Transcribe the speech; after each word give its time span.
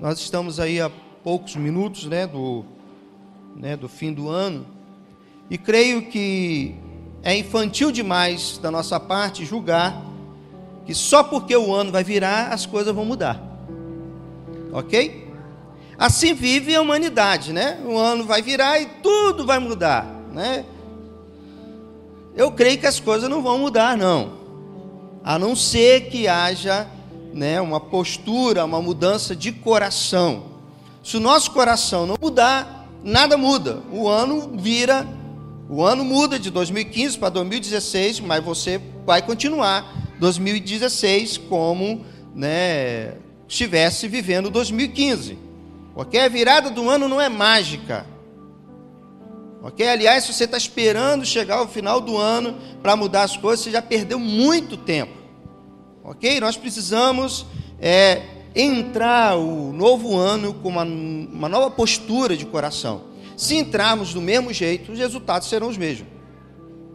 Nós 0.00 0.18
estamos 0.18 0.58
aí 0.58 0.80
há 0.80 0.90
poucos 1.22 1.54
minutos, 1.56 2.06
né, 2.06 2.26
do, 2.26 2.64
né, 3.54 3.76
do 3.76 3.86
fim 3.86 4.14
do 4.14 4.30
ano, 4.30 4.66
e 5.50 5.58
creio 5.58 6.06
que 6.06 6.74
é 7.22 7.36
infantil 7.36 7.92
demais 7.92 8.56
da 8.56 8.70
nossa 8.70 8.98
parte 8.98 9.44
julgar 9.44 10.02
que 10.86 10.94
só 10.94 11.22
porque 11.22 11.54
o 11.54 11.74
ano 11.74 11.92
vai 11.92 12.02
virar 12.02 12.48
as 12.48 12.64
coisas 12.64 12.94
vão 12.94 13.04
mudar. 13.04 13.42
Ok? 14.72 15.30
Assim 15.98 16.32
vive 16.32 16.74
a 16.74 16.80
humanidade, 16.80 17.52
né? 17.52 17.78
O 17.84 17.98
ano 17.98 18.24
vai 18.24 18.40
virar 18.40 18.80
e 18.80 18.86
tudo 19.02 19.44
vai 19.44 19.58
mudar, 19.58 20.06
né? 20.32 20.64
Eu 22.34 22.50
creio 22.52 22.78
que 22.78 22.86
as 22.86 22.98
coisas 22.98 23.28
não 23.28 23.42
vão 23.42 23.58
mudar, 23.58 23.98
não. 23.98 24.32
A 25.22 25.38
não 25.38 25.54
ser 25.54 26.08
que 26.08 26.26
haja 26.26 26.88
né, 27.32 27.60
uma 27.60 27.80
postura, 27.80 28.64
uma 28.64 28.80
mudança 28.80 29.34
de 29.34 29.52
coração. 29.52 30.44
Se 31.02 31.16
o 31.16 31.20
nosso 31.20 31.50
coração 31.52 32.06
não 32.06 32.16
mudar, 32.20 32.88
nada 33.02 33.36
muda. 33.36 33.82
O 33.90 34.08
ano 34.08 34.52
vira, 34.56 35.06
o 35.68 35.82
ano 35.82 36.04
muda 36.04 36.38
de 36.38 36.50
2015 36.50 37.18
para 37.18 37.30
2016, 37.30 38.20
mas 38.20 38.44
você 38.44 38.80
vai 39.06 39.22
continuar 39.22 39.90
2016 40.18 41.38
como 41.38 42.04
né, 42.34 43.14
estivesse 43.48 44.06
vivendo 44.06 44.50
2015. 44.50 45.38
Ok? 45.94 46.20
A 46.20 46.28
virada 46.28 46.70
do 46.70 46.88
ano 46.88 47.08
não 47.08 47.20
é 47.20 47.28
mágica. 47.28 48.06
Ok? 49.62 49.86
Aliás, 49.86 50.24
se 50.24 50.32
você 50.32 50.44
está 50.44 50.56
esperando 50.56 51.24
chegar 51.24 51.56
ao 51.56 51.68
final 51.68 52.00
do 52.00 52.16
ano 52.16 52.56
para 52.82 52.96
mudar 52.96 53.22
as 53.22 53.36
coisas, 53.36 53.64
você 53.64 53.70
já 53.70 53.82
perdeu 53.82 54.18
muito 54.18 54.76
tempo. 54.76 55.19
Ok? 56.02 56.40
Nós 56.40 56.56
precisamos 56.56 57.46
é, 57.80 58.22
entrar 58.54 59.36
o 59.36 59.72
novo 59.72 60.16
ano 60.16 60.54
com 60.54 60.68
uma, 60.68 60.84
uma 60.84 61.48
nova 61.48 61.70
postura 61.70 62.36
de 62.36 62.46
coração. 62.46 63.02
Se 63.36 63.56
entrarmos 63.56 64.12
do 64.12 64.20
mesmo 64.20 64.52
jeito, 64.52 64.92
os 64.92 64.98
resultados 64.98 65.48
serão 65.48 65.68
os 65.68 65.76
mesmos. 65.76 66.08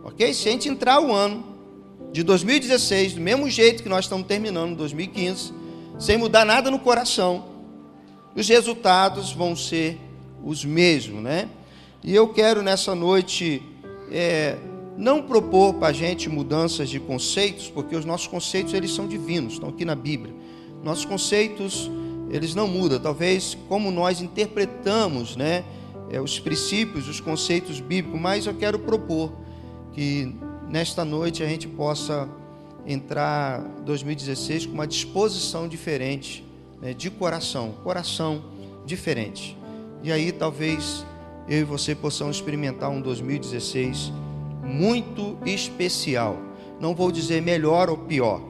Ok? 0.03 0.33
Se 0.33 0.47
a 0.47 0.51
gente 0.51 0.69
entrar 0.69 0.99
o 0.99 1.11
ano 1.11 1.43
de 2.11 2.23
2016 2.23 3.13
do 3.13 3.21
mesmo 3.21 3.49
jeito 3.49 3.83
que 3.83 3.89
nós 3.89 4.05
estamos 4.05 4.27
terminando 4.27 4.75
2015, 4.75 5.53
sem 5.99 6.17
mudar 6.17 6.45
nada 6.45 6.69
no 6.69 6.79
coração, 6.79 7.45
os 8.35 8.47
resultados 8.47 9.31
vão 9.31 9.55
ser 9.55 9.97
os 10.43 10.63
mesmos, 10.63 11.23
né? 11.23 11.49
E 12.03 12.13
eu 12.13 12.27
quero 12.27 12.61
nessa 12.61 12.93
noite 12.93 13.63
é, 14.11 14.57
não 14.97 15.21
propor 15.21 15.73
para 15.75 15.87
a 15.87 15.93
gente 15.93 16.29
mudanças 16.29 16.89
de 16.89 16.99
conceitos, 16.99 17.69
porque 17.69 17.95
os 17.95 18.05
nossos 18.05 18.27
conceitos 18.27 18.73
eles 18.73 18.91
são 18.91 19.07
divinos, 19.07 19.53
estão 19.53 19.69
aqui 19.69 19.83
na 19.83 19.95
Bíblia. 19.95 20.33
Nossos 20.83 21.05
conceitos 21.05 21.89
eles 22.29 22.55
não 22.55 22.67
mudam, 22.67 22.99
talvez 22.99 23.57
como 23.67 23.91
nós 23.91 24.21
interpretamos, 24.21 25.35
né, 25.35 25.63
é, 26.09 26.19
os 26.19 26.39
princípios, 26.39 27.07
os 27.07 27.19
conceitos 27.19 27.79
bíblicos, 27.79 28.19
mas 28.19 28.45
eu 28.45 28.53
quero 28.53 28.79
propor 28.79 29.31
que 29.93 30.35
nesta 30.67 31.05
noite 31.05 31.43
a 31.43 31.47
gente 31.47 31.67
possa 31.67 32.29
entrar 32.85 33.61
2016 33.85 34.67
com 34.67 34.73
uma 34.73 34.87
disposição 34.87 35.67
diferente 35.67 36.45
né, 36.81 36.93
de 36.93 37.09
coração, 37.09 37.73
coração 37.83 38.43
diferente. 38.85 39.57
E 40.03 40.11
aí 40.11 40.31
talvez 40.31 41.05
eu 41.47 41.59
e 41.59 41.63
você 41.63 41.95
possamos 41.95 42.37
experimentar 42.37 42.89
um 42.89 43.01
2016 43.01 44.11
muito 44.65 45.37
especial. 45.45 46.37
Não 46.79 46.93
vou 46.93 47.11
dizer 47.11 47.41
melhor 47.41 47.89
ou 47.89 47.97
pior. 47.97 48.41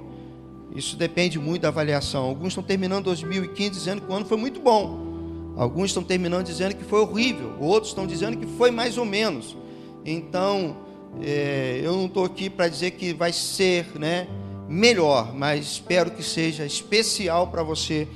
Isso 0.76 0.96
depende 0.96 1.40
muito 1.40 1.62
da 1.62 1.68
avaliação. 1.68 2.24
Alguns 2.24 2.50
estão 2.50 2.64
terminando 2.64 3.06
2015 3.06 3.70
dizendo 3.70 4.02
que 4.02 4.12
o 4.12 4.14
ano 4.14 4.26
foi 4.26 4.38
muito 4.38 4.60
bom. 4.60 5.54
Alguns 5.56 5.92
estão 5.92 6.04
terminando 6.04 6.46
dizendo 6.46 6.76
que 6.76 6.84
foi 6.84 7.00
horrível. 7.00 7.54
Outros 7.60 7.92
estão 7.92 8.06
dizendo 8.06 8.38
que 8.38 8.46
foi 8.46 8.72
mais 8.72 8.98
ou 8.98 9.06
menos. 9.06 9.56
Então, 10.04 10.76
é, 11.22 11.80
eu 11.82 11.94
não 11.94 12.06
estou 12.06 12.26
aqui 12.26 12.50
para 12.50 12.68
dizer 12.68 12.92
que 12.92 13.14
vai 13.14 13.32
ser 13.32 13.98
né, 13.98 14.28
melhor, 14.68 15.34
mas 15.34 15.66
espero 15.66 16.12
que 16.12 16.22
seja 16.24 16.66
especial 16.66 17.48
para 17.48 17.64
você 17.64 18.08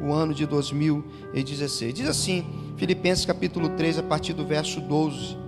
o 0.00 0.12
ano 0.12 0.32
de 0.32 0.46
2016. 0.46 1.92
Diz 1.92 2.08
assim, 2.08 2.46
Filipenses 2.76 3.26
capítulo 3.26 3.68
3, 3.70 3.98
a 3.98 4.02
partir 4.02 4.32
do 4.32 4.46
verso 4.46 4.80
12. 4.80 5.45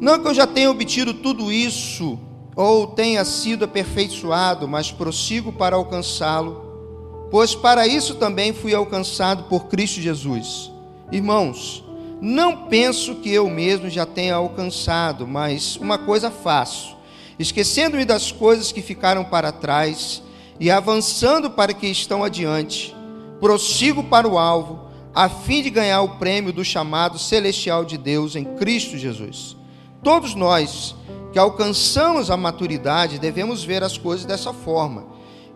Não 0.00 0.18
que 0.18 0.28
eu 0.28 0.34
já 0.34 0.46
tenha 0.46 0.70
obtido 0.70 1.14
tudo 1.14 1.52
isso, 1.52 2.18
ou 2.56 2.86
tenha 2.86 3.24
sido 3.24 3.64
aperfeiçoado, 3.64 4.68
mas 4.68 4.92
prossigo 4.92 5.52
para 5.52 5.76
alcançá-lo, 5.76 7.28
pois 7.30 7.54
para 7.54 7.86
isso 7.86 8.14
também 8.14 8.52
fui 8.52 8.74
alcançado 8.74 9.44
por 9.44 9.66
Cristo 9.66 10.00
Jesus. 10.00 10.70
Irmãos, 11.10 11.84
não 12.20 12.68
penso 12.68 13.16
que 13.16 13.30
eu 13.30 13.48
mesmo 13.50 13.90
já 13.90 14.06
tenha 14.06 14.36
alcançado, 14.36 15.26
mas 15.26 15.76
uma 15.76 15.98
coisa 15.98 16.30
faço, 16.30 16.96
esquecendo-me 17.38 18.04
das 18.04 18.30
coisas 18.30 18.70
que 18.72 18.80
ficaram 18.80 19.24
para 19.24 19.52
trás 19.52 20.22
e 20.58 20.70
avançando 20.70 21.50
para 21.50 21.74
que 21.74 21.86
estão 21.86 22.22
adiante, 22.22 22.94
prossigo 23.40 24.04
para 24.04 24.28
o 24.28 24.38
alvo, 24.38 24.84
a 25.14 25.28
fim 25.28 25.62
de 25.62 25.70
ganhar 25.70 26.02
o 26.02 26.16
prêmio 26.16 26.52
do 26.52 26.64
chamado 26.64 27.18
celestial 27.18 27.84
de 27.84 27.98
Deus 27.98 28.36
em 28.36 28.44
Cristo 28.56 28.96
Jesus. 28.96 29.56
Todos 30.04 30.34
nós 30.34 30.94
que 31.32 31.38
alcançamos 31.38 32.30
a 32.30 32.36
maturidade 32.36 33.18
devemos 33.18 33.64
ver 33.64 33.82
as 33.82 33.96
coisas 33.96 34.26
dessa 34.26 34.52
forma. 34.52 35.06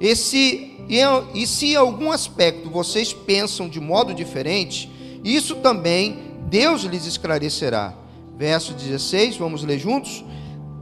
E 0.01 0.17
se, 0.17 0.75
e, 0.89 1.47
se 1.47 1.73
em 1.73 1.77
algum 1.77 2.11
aspecto 2.11 2.71
vocês 2.71 3.13
pensam 3.13 3.69
de 3.69 3.79
modo 3.79 4.15
diferente, 4.15 4.91
isso 5.23 5.57
também 5.57 6.19
Deus 6.49 6.83
lhes 6.83 7.05
esclarecerá. 7.05 7.95
Verso 8.39 8.73
16, 8.73 9.37
vamos 9.37 9.63
ler 9.63 9.79
juntos? 9.79 10.25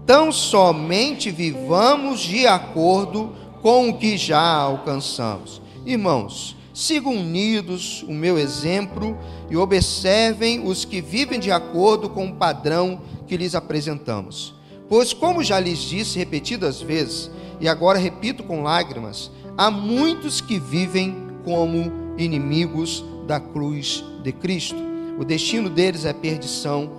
Tão 0.07 0.31
somente 0.31 1.33
vivamos 1.33 2.21
de 2.21 2.47
acordo 2.47 3.35
com 3.63 3.89
o 3.89 3.99
que 3.99 4.17
já 4.17 4.41
alcançamos. 4.41 5.61
Irmãos, 5.85 6.57
sigam 6.77 7.17
unidos 7.17 8.03
o 8.03 8.13
meu 8.13 8.37
exemplo 8.37 9.17
e 9.49 9.57
observem 9.57 10.63
os 10.63 10.85
que 10.85 11.01
vivem 11.01 11.41
de 11.41 11.51
acordo 11.51 12.11
com 12.11 12.27
o 12.27 12.35
padrão 12.35 13.01
que 13.27 13.35
lhes 13.35 13.55
apresentamos. 13.55 14.55
Pois, 14.87 15.15
como 15.15 15.43
já 15.43 15.59
lhes 15.59 15.79
disse 15.79 16.19
repetidas 16.19 16.83
vezes, 16.83 17.31
e 17.63 17.67
agora 17.67 17.99
repito 17.99 18.43
com 18.43 18.63
lágrimas, 18.63 19.31
há 19.57 19.71
muitos 19.71 20.43
que 20.43 20.59
vivem 20.59 21.17
como 21.47 21.91
inimigos 22.19 23.03
da 23.27 23.41
cruz 23.41 24.05
de 24.23 24.31
Cristo. 24.31 24.77
O 25.19 25.25
destino 25.25 25.71
deles 25.71 26.05
é 26.05 26.13
perdição, 26.13 26.91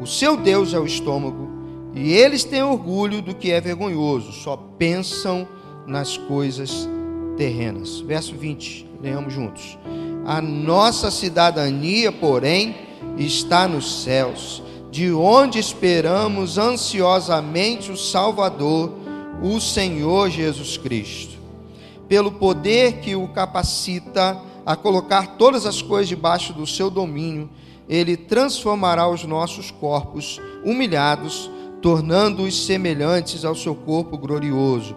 o 0.00 0.06
seu 0.06 0.38
Deus 0.38 0.72
é 0.72 0.78
o 0.78 0.86
estômago, 0.86 1.50
e 1.94 2.14
eles 2.14 2.44
têm 2.44 2.62
orgulho 2.62 3.20
do 3.20 3.34
que 3.34 3.50
é 3.50 3.60
vergonhoso, 3.60 4.32
só 4.32 4.56
pensam 4.56 5.46
nas 5.86 6.16
coisas 6.16 6.88
terrenas. 7.36 8.00
Verso 8.00 8.34
20, 8.34 8.87
leamos 9.00 9.32
juntos. 9.32 9.78
A 10.26 10.40
nossa 10.40 11.10
cidadania, 11.10 12.12
porém, 12.12 12.76
está 13.16 13.66
nos 13.66 14.02
céus 14.02 14.62
de 14.90 15.12
onde 15.12 15.58
esperamos 15.58 16.56
ansiosamente 16.56 17.92
o 17.92 17.96
Salvador, 17.96 18.92
o 19.42 19.60
Senhor 19.60 20.30
Jesus 20.30 20.76
Cristo. 20.76 21.36
Pelo 22.08 22.32
poder 22.32 23.00
que 23.00 23.14
o 23.14 23.28
capacita 23.28 24.40
a 24.64 24.74
colocar 24.74 25.36
todas 25.36 25.66
as 25.66 25.82
coisas 25.82 26.08
debaixo 26.08 26.52
do 26.52 26.66
seu 26.66 26.90
domínio, 26.90 27.48
ele 27.88 28.16
transformará 28.16 29.08
os 29.08 29.24
nossos 29.24 29.70
corpos 29.70 30.40
humilhados, 30.64 31.50
tornando-os 31.80 32.66
semelhantes 32.66 33.44
ao 33.44 33.54
seu 33.54 33.74
corpo 33.74 34.16
glorioso. 34.18 34.96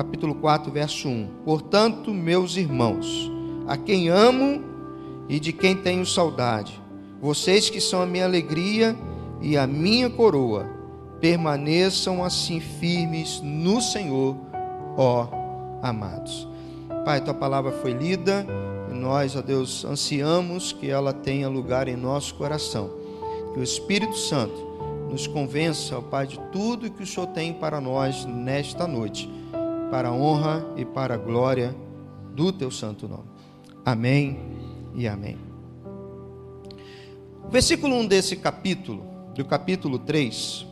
Capítulo 0.00 0.34
4, 0.34 0.72
verso 0.72 1.08
1. 1.08 1.28
Portanto, 1.44 2.10
meus 2.10 2.56
irmãos, 2.56 3.30
a 3.68 3.76
quem 3.76 4.08
amo 4.08 4.64
e 5.28 5.38
de 5.38 5.52
quem 5.52 5.76
tenho 5.76 6.06
saudade, 6.06 6.80
vocês 7.20 7.68
que 7.68 7.82
são 7.82 8.00
a 8.00 8.06
minha 8.06 8.24
alegria 8.24 8.96
e 9.42 9.58
a 9.58 9.66
minha 9.66 10.08
coroa, 10.08 10.64
permaneçam 11.20 12.24
assim 12.24 12.60
firmes 12.60 13.42
no 13.44 13.82
Senhor, 13.82 14.38
ó 14.96 15.28
amados. 15.82 16.48
Pai, 17.04 17.20
tua 17.20 17.34
palavra 17.34 17.70
foi 17.70 17.92
lida 17.92 18.46
e 18.90 18.94
nós, 18.94 19.36
ó 19.36 19.42
Deus, 19.42 19.84
ansiamos 19.84 20.72
que 20.72 20.88
ela 20.88 21.12
tenha 21.12 21.46
lugar 21.46 21.88
em 21.88 21.96
nosso 21.96 22.34
coração. 22.36 22.90
Que 23.52 23.60
o 23.60 23.62
Espírito 23.62 24.16
Santo 24.16 24.66
nos 25.10 25.26
convença, 25.26 25.98
ó 25.98 26.00
Pai, 26.00 26.26
de 26.26 26.40
tudo 26.50 26.90
que 26.90 27.02
o 27.02 27.06
Senhor 27.06 27.26
tem 27.26 27.52
para 27.52 27.82
nós 27.82 28.24
nesta 28.24 28.86
noite, 28.86 29.28
para 29.90 30.08
a 30.08 30.12
honra 30.12 30.64
e 30.76 30.84
para 30.84 31.14
a 31.14 31.18
glória 31.18 31.74
do 32.34 32.52
teu 32.52 32.70
santo 32.70 33.08
nome. 33.08 33.28
Amém 33.84 34.38
e 34.94 35.08
amém. 35.08 35.36
Versículo 37.50 37.96
1 37.96 38.06
desse 38.06 38.36
capítulo 38.36 39.04
do 39.34 39.44
capítulo 39.44 39.98
3, 39.98 40.66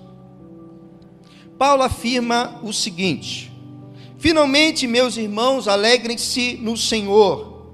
Paulo 1.58 1.82
afirma 1.82 2.60
o 2.62 2.72
seguinte: 2.72 3.52
Finalmente, 4.18 4.86
meus 4.86 5.16
irmãos, 5.16 5.66
alegrem-se 5.66 6.56
no 6.62 6.76
Senhor. 6.76 7.72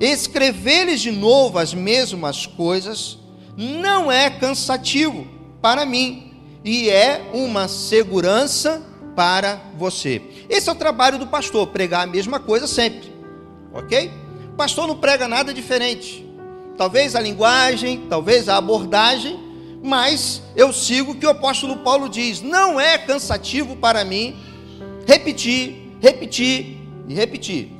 escrever-lhes 0.00 1.00
de 1.00 1.10
novo 1.10 1.58
as 1.58 1.74
mesmas 1.74 2.46
coisas 2.46 3.18
não 3.56 4.12
é 4.12 4.28
cansativo 4.28 5.26
para 5.60 5.86
mim 5.86 6.34
e 6.64 6.90
é 6.90 7.30
uma 7.32 7.66
segurança 7.68 8.82
para 9.14 9.58
você. 9.78 10.20
Esse 10.48 10.68
é 10.68 10.72
o 10.72 10.76
trabalho 10.76 11.18
do 11.18 11.26
pastor, 11.26 11.66
pregar 11.68 12.04
a 12.04 12.06
mesma 12.06 12.38
coisa 12.38 12.66
sempre, 12.66 13.12
ok? 13.72 14.10
O 14.52 14.56
pastor 14.56 14.86
não 14.86 14.96
prega 14.96 15.26
nada 15.26 15.52
diferente. 15.52 16.24
Talvez 16.76 17.14
a 17.16 17.20
linguagem, 17.20 18.06
talvez 18.08 18.48
a 18.48 18.56
abordagem, 18.56 19.38
mas 19.82 20.42
eu 20.54 20.72
sigo 20.72 21.12
o 21.12 21.14
que 21.14 21.26
o 21.26 21.30
apóstolo 21.30 21.78
Paulo 21.78 22.08
diz: 22.08 22.40
não 22.42 22.80
é 22.80 22.98
cansativo 22.98 23.76
para 23.76 24.04
mim 24.04 24.36
repetir, 25.06 25.96
repetir 26.00 26.78
e 27.08 27.14
repetir. 27.14 27.72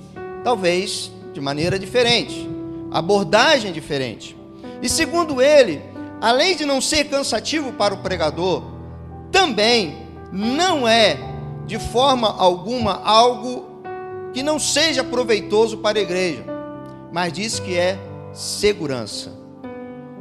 Talvez 0.43 1.11
de 1.33 1.41
maneira 1.41 1.79
diferente, 1.79 2.49
abordagem 2.91 3.73
diferente. 3.73 4.37
E 4.81 4.89
segundo 4.89 5.43
ele, 5.43 5.83
além 6.21 6.57
de 6.57 6.65
não 6.65 6.81
ser 6.81 7.05
cansativo 7.05 7.73
para 7.73 7.95
o 7.95 7.99
pregador, 7.99 8.63
também 9.31 10.07
não 10.33 10.87
é 10.87 11.19
de 11.67 11.79
forma 11.79 12.29
alguma 12.29 13.03
algo 13.03 13.65
que 14.33 14.43
não 14.43 14.59
seja 14.59 15.03
proveitoso 15.03 15.79
para 15.79 15.99
a 15.99 16.03
igreja, 16.03 16.45
mas 17.13 17.33
diz 17.33 17.59
que 17.59 17.77
é 17.77 17.99
segurança. 18.33 19.33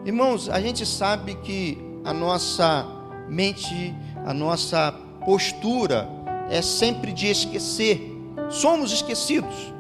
Irmãos, 0.06 0.50
a 0.50 0.60
gente 0.60 0.86
sabe 0.86 1.36
que 1.36 1.78
a 2.04 2.14
nossa 2.14 2.86
mente, 3.28 3.94
a 4.26 4.34
nossa 4.34 4.94
postura 5.26 6.08
é 6.50 6.62
sempre 6.62 7.12
de 7.12 7.28
esquecer. 7.28 8.12
Somos 8.50 8.92
esquecidos. 8.92 9.74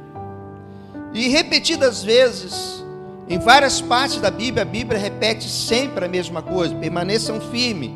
E 1.13 1.29
repetidas 1.29 2.03
vezes, 2.03 2.83
em 3.29 3.39
várias 3.39 3.79
partes 3.79 4.19
da 4.19 4.29
Bíblia, 4.29 4.63
a 4.63 4.65
Bíblia 4.65 4.99
repete 4.99 5.47
sempre 5.47 6.05
a 6.05 6.07
mesma 6.07 6.41
coisa: 6.41 6.75
permaneçam 6.75 7.39
firmes, 7.39 7.91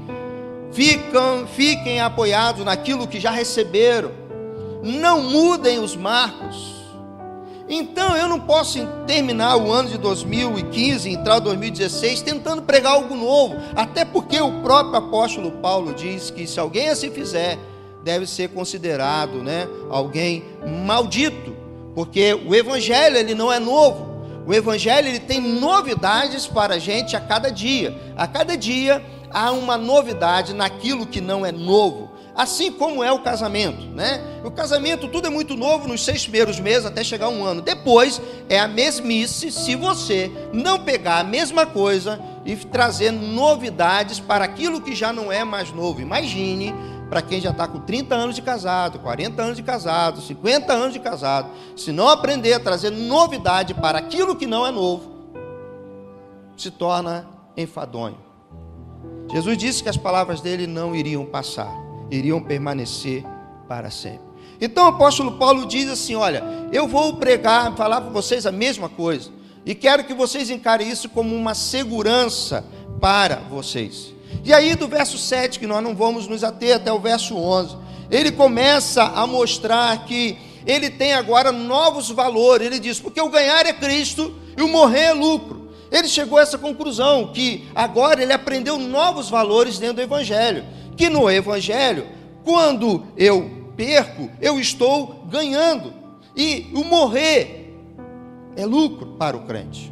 ficam, 0.71 1.47
fiquem 1.47 1.99
apoiados 1.99 2.63
naquilo 2.63 3.07
que 3.07 3.19
já 3.19 3.31
receberam, 3.31 4.11
não 4.83 5.21
mudem 5.21 5.79
os 5.79 5.95
marcos. 5.95 6.79
Então 7.67 8.17
eu 8.17 8.27
não 8.27 8.39
posso 8.39 8.79
terminar 9.05 9.55
o 9.57 9.71
ano 9.71 9.89
de 9.89 9.97
2015, 9.97 11.09
entrar 11.09 11.39
2016, 11.39 12.21
tentando 12.21 12.63
pregar 12.63 12.93
algo 12.93 13.15
novo, 13.15 13.55
até 13.75 14.03
porque 14.03 14.41
o 14.41 14.61
próprio 14.61 14.95
apóstolo 14.95 15.51
Paulo 15.51 15.93
diz 15.93 16.31
que 16.31 16.47
se 16.47 16.59
alguém 16.59 16.89
assim 16.89 17.11
fizer, 17.11 17.59
deve 18.03 18.25
ser 18.25 18.49
considerado, 18.49 19.43
né, 19.43 19.67
alguém 19.89 20.43
maldito 20.85 21.59
porque 21.99 22.33
o 22.33 22.55
evangelho 22.55 23.17
ele 23.17 23.35
não 23.35 23.51
é 23.51 23.59
novo. 23.59 24.07
O 24.47 24.53
evangelho 24.53 25.09
ele 25.09 25.19
tem 25.19 25.41
novidades 25.41 26.47
para 26.47 26.75
a 26.75 26.79
gente 26.79 27.13
a 27.13 27.19
cada 27.19 27.51
dia. 27.51 27.93
A 28.15 28.25
cada 28.25 28.55
dia 28.55 29.03
há 29.31 29.51
uma 29.51 29.77
novidade 29.77 30.53
naquilo 30.53 31.05
que 31.05 31.21
não 31.21 31.45
é 31.45 31.51
novo. 31.51 32.11
Assim 32.35 32.71
como 32.71 33.03
é 33.03 33.11
o 33.11 33.19
casamento, 33.19 33.85
né? 33.87 34.21
O 34.45 34.51
casamento 34.51 35.09
tudo 35.09 35.27
é 35.27 35.29
muito 35.29 35.55
novo 35.55 35.87
nos 35.87 36.05
seis 36.05 36.21
primeiros 36.21 36.59
meses 36.59 36.85
até 36.85 37.03
chegar 37.03 37.27
um 37.27 37.43
ano. 37.43 37.61
Depois 37.61 38.21
é 38.47 38.57
a 38.57 38.67
mesmice 38.67 39.51
se 39.51 39.75
você 39.75 40.31
não 40.53 40.79
pegar 40.79 41.19
a 41.19 41.23
mesma 41.23 41.65
coisa 41.65 42.19
e 42.45 42.55
trazer 42.55 43.11
novidades 43.11 44.19
para 44.19 44.45
aquilo 44.45 44.79
que 44.79 44.95
já 44.95 45.11
não 45.11 45.31
é 45.31 45.43
mais 45.43 45.71
novo. 45.71 45.99
Imagine 45.99 46.73
para 47.09 47.21
quem 47.21 47.41
já 47.41 47.49
está 47.49 47.67
com 47.67 47.79
30 47.79 48.15
anos 48.15 48.35
de 48.35 48.41
casado, 48.41 48.99
40 48.99 49.41
anos 49.41 49.57
de 49.57 49.63
casado, 49.63 50.21
50 50.21 50.71
anos 50.71 50.93
de 50.93 50.99
casado, 50.99 51.49
se 51.75 51.91
não 51.91 52.07
aprender 52.07 52.53
a 52.53 52.59
trazer 52.59 52.91
novidade 52.91 53.73
para 53.73 53.97
aquilo 53.97 54.35
que 54.35 54.45
não 54.45 54.65
é 54.65 54.71
novo, 54.71 55.11
se 56.55 56.69
torna 56.69 57.27
enfadonho. 57.57 58.28
Jesus 59.31 59.57
disse 59.57 59.83
que 59.83 59.89
as 59.89 59.97
palavras 59.97 60.41
dele 60.41 60.65
não 60.65 60.95
iriam 60.95 61.25
passar, 61.25 61.71
iriam 62.09 62.41
permanecer 62.41 63.23
para 63.67 63.91
sempre. 63.91 64.27
Então 64.59 64.85
o 64.85 64.89
apóstolo 64.89 65.33
Paulo 65.33 65.65
diz 65.65 65.89
assim: 65.89 66.15
Olha, 66.15 66.43
eu 66.71 66.87
vou 66.87 67.15
pregar, 67.15 67.75
falar 67.75 68.01
para 68.01 68.09
vocês 68.09 68.45
a 68.45 68.51
mesma 68.51 68.89
coisa, 68.89 69.29
e 69.65 69.75
quero 69.75 70.03
que 70.03 70.13
vocês 70.13 70.49
encarem 70.49 70.89
isso 70.89 71.09
como 71.09 71.35
uma 71.35 71.53
segurança 71.53 72.65
para 72.99 73.35
vocês. 73.35 74.13
E 74.43 74.53
aí, 74.53 74.75
do 74.75 74.87
verso 74.87 75.17
7, 75.17 75.59
que 75.59 75.67
nós 75.67 75.83
não 75.83 75.95
vamos 75.95 76.27
nos 76.27 76.43
ater 76.43 76.75
até 76.75 76.91
o 76.91 76.99
verso 76.99 77.35
11, 77.35 77.77
ele 78.11 78.31
começa 78.31 79.03
a 79.03 79.27
mostrar 79.27 80.05
que 80.05 80.37
ele 80.65 80.89
tem 80.89 81.13
agora 81.13 81.51
novos 81.51 82.09
valores. 82.09 82.65
Ele 82.65 82.79
diz: 82.79 82.99
porque 82.99 83.21
o 83.21 83.29
ganhar 83.29 83.65
é 83.65 83.73
Cristo 83.73 84.33
e 84.57 84.61
o 84.61 84.67
morrer 84.67 85.05
é 85.05 85.13
lucro. 85.13 85.58
Ele 85.91 86.07
chegou 86.07 86.37
a 86.37 86.41
essa 86.41 86.57
conclusão 86.57 87.31
que 87.33 87.67
agora 87.73 88.21
ele 88.21 88.33
aprendeu 88.33 88.77
novos 88.77 89.29
valores 89.29 89.79
dentro 89.79 89.97
do 89.97 90.01
Evangelho. 90.01 90.65
Que 90.95 91.09
no 91.09 91.29
Evangelho, 91.29 92.07
quando 92.43 93.05
eu 93.17 93.49
perco, 93.75 94.29
eu 94.41 94.59
estou 94.59 95.25
ganhando. 95.29 95.93
E 96.35 96.69
o 96.73 96.83
morrer 96.83 97.75
é 98.55 98.65
lucro 98.65 99.15
para 99.17 99.35
o 99.35 99.45
crente. 99.45 99.91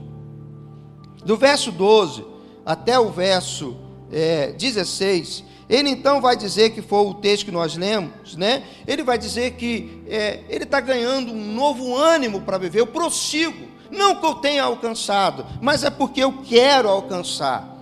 Do 1.26 1.36
verso 1.36 1.72
12 1.72 2.26
até 2.66 3.00
o 3.00 3.10
verso 3.10 3.78
é, 4.12 4.52
16, 4.52 5.44
ele 5.70 5.90
então 5.90 6.22
vai 6.22 6.36
dizer 6.38 6.70
que 6.70 6.82
foi 6.82 7.06
o 7.06 7.14
texto 7.14 7.46
que 7.46 7.52
nós 7.52 7.76
lemos, 7.76 8.36
né? 8.36 8.64
Ele 8.86 9.04
vai 9.04 9.18
dizer 9.18 9.52
que 9.52 10.02
é, 10.08 10.42
ele 10.50 10.64
está 10.64 10.80
ganhando 10.80 11.34
um 11.34 11.54
novo 11.54 11.96
ânimo 11.96 12.42
para 12.42 12.58
viver. 12.58 12.80
Eu 12.80 12.88
prossigo, 12.88 13.68
não 13.92 14.16
que 14.16 14.26
eu 14.26 14.36
tenha 14.36 14.64
alcançado, 14.64 15.46
mas 15.62 15.84
é 15.84 15.90
porque 15.90 16.24
eu 16.24 16.42
quero 16.44 16.90
alcançar. 16.90 17.76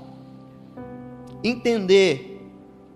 Entender 1.44 2.42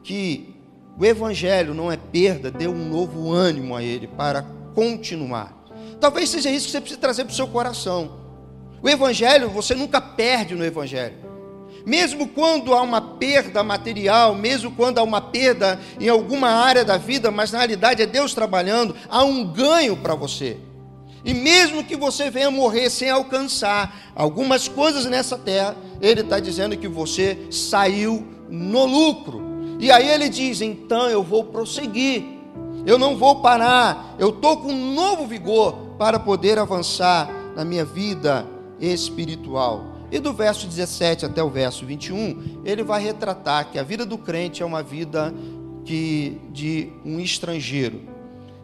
que 0.04 0.56
o 0.98 1.06
Evangelho 1.06 1.74
não 1.74 1.92
é 1.92 1.98
perda, 1.98 2.52
deu 2.52 2.72
um 2.72 2.90
novo 2.90 3.32
ânimo 3.32 3.76
a 3.76 3.84
ele 3.84 4.08
para 4.08 4.46
continuar. 4.74 5.56
Talvez 6.00 6.30
seja 6.30 6.50
isso 6.50 6.66
que 6.66 6.72
você 6.72 6.82
precisa 6.82 7.00
trazer 7.00 7.26
para 7.26 7.32
o 7.32 7.36
seu 7.36 7.48
coração. 7.48 8.20
O 8.82 8.90
Evangelho, 8.90 9.50
você 9.50 9.76
nunca 9.76 10.00
perde 10.00 10.56
no 10.56 10.66
Evangelho. 10.66 11.30
Mesmo 11.86 12.28
quando 12.28 12.74
há 12.74 12.82
uma 12.82 13.02
perda 13.02 13.64
material, 13.64 14.36
mesmo 14.36 14.72
quando 14.72 15.00
há 15.00 15.04
uma 15.04 15.22
perda 15.22 15.80
em 16.00 16.10
alguma 16.10 16.50
área 16.50 16.84
da 16.84 16.98
vida, 16.98 17.32
mas 17.32 17.52
na 17.52 17.60
realidade 17.60 18.02
é 18.02 18.06
Deus 18.06 18.34
trabalhando, 18.34 18.96
há 19.10 19.24
um 19.24 19.46
ganho 19.46 19.96
para 19.98 20.16
você. 20.16 20.58
E 21.24 21.34
mesmo 21.34 21.84
que 21.84 21.96
você 21.96 22.30
venha 22.30 22.50
morrer 22.50 22.90
sem 22.90 23.10
alcançar 23.10 24.12
algumas 24.16 24.68
coisas 24.68 25.06
nessa 25.06 25.38
terra, 25.38 25.76
Ele 26.02 26.22
está 26.22 26.40
dizendo 26.40 26.78
que 26.78 26.88
você 26.88 27.38
saiu 27.52 28.26
no 28.50 28.86
lucro. 28.86 29.42
E 29.80 29.92
aí 29.92 30.08
Ele 30.08 30.30
diz: 30.30 30.62
então 30.62 31.10
eu 31.10 31.24
vou 31.24 31.46
prosseguir, 31.46 32.24
eu 32.86 32.98
não 32.98 33.18
vou 33.18 33.42
parar, 33.42 34.16
eu 34.18 34.30
estou 34.30 34.58
com 34.58 34.72
um 34.72 34.94
novo 34.94 35.28
vigor 35.28 35.74
para 35.98 36.20
poder 36.20 36.58
avançar 36.58 37.30
na 37.56 37.66
minha 37.66 37.84
vida 37.84 38.46
espiritual. 38.80 40.00
E 40.12 40.20
do 40.20 40.34
verso 40.34 40.66
17 40.66 41.26
até 41.26 41.44
o 41.44 41.50
verso 41.50 41.86
21, 41.86 42.62
ele 42.66 42.84
vai 42.84 43.04
retratar 43.04 43.70
que 43.72 43.78
a 43.78 43.84
vida 43.84 44.06
do 44.06 44.18
crente 44.18 44.64
é 44.64 44.66
uma 44.66 44.82
vida 44.82 45.34
que, 45.86 46.40
de 46.52 46.90
um 47.06 47.20
estrangeiro. 47.20 48.02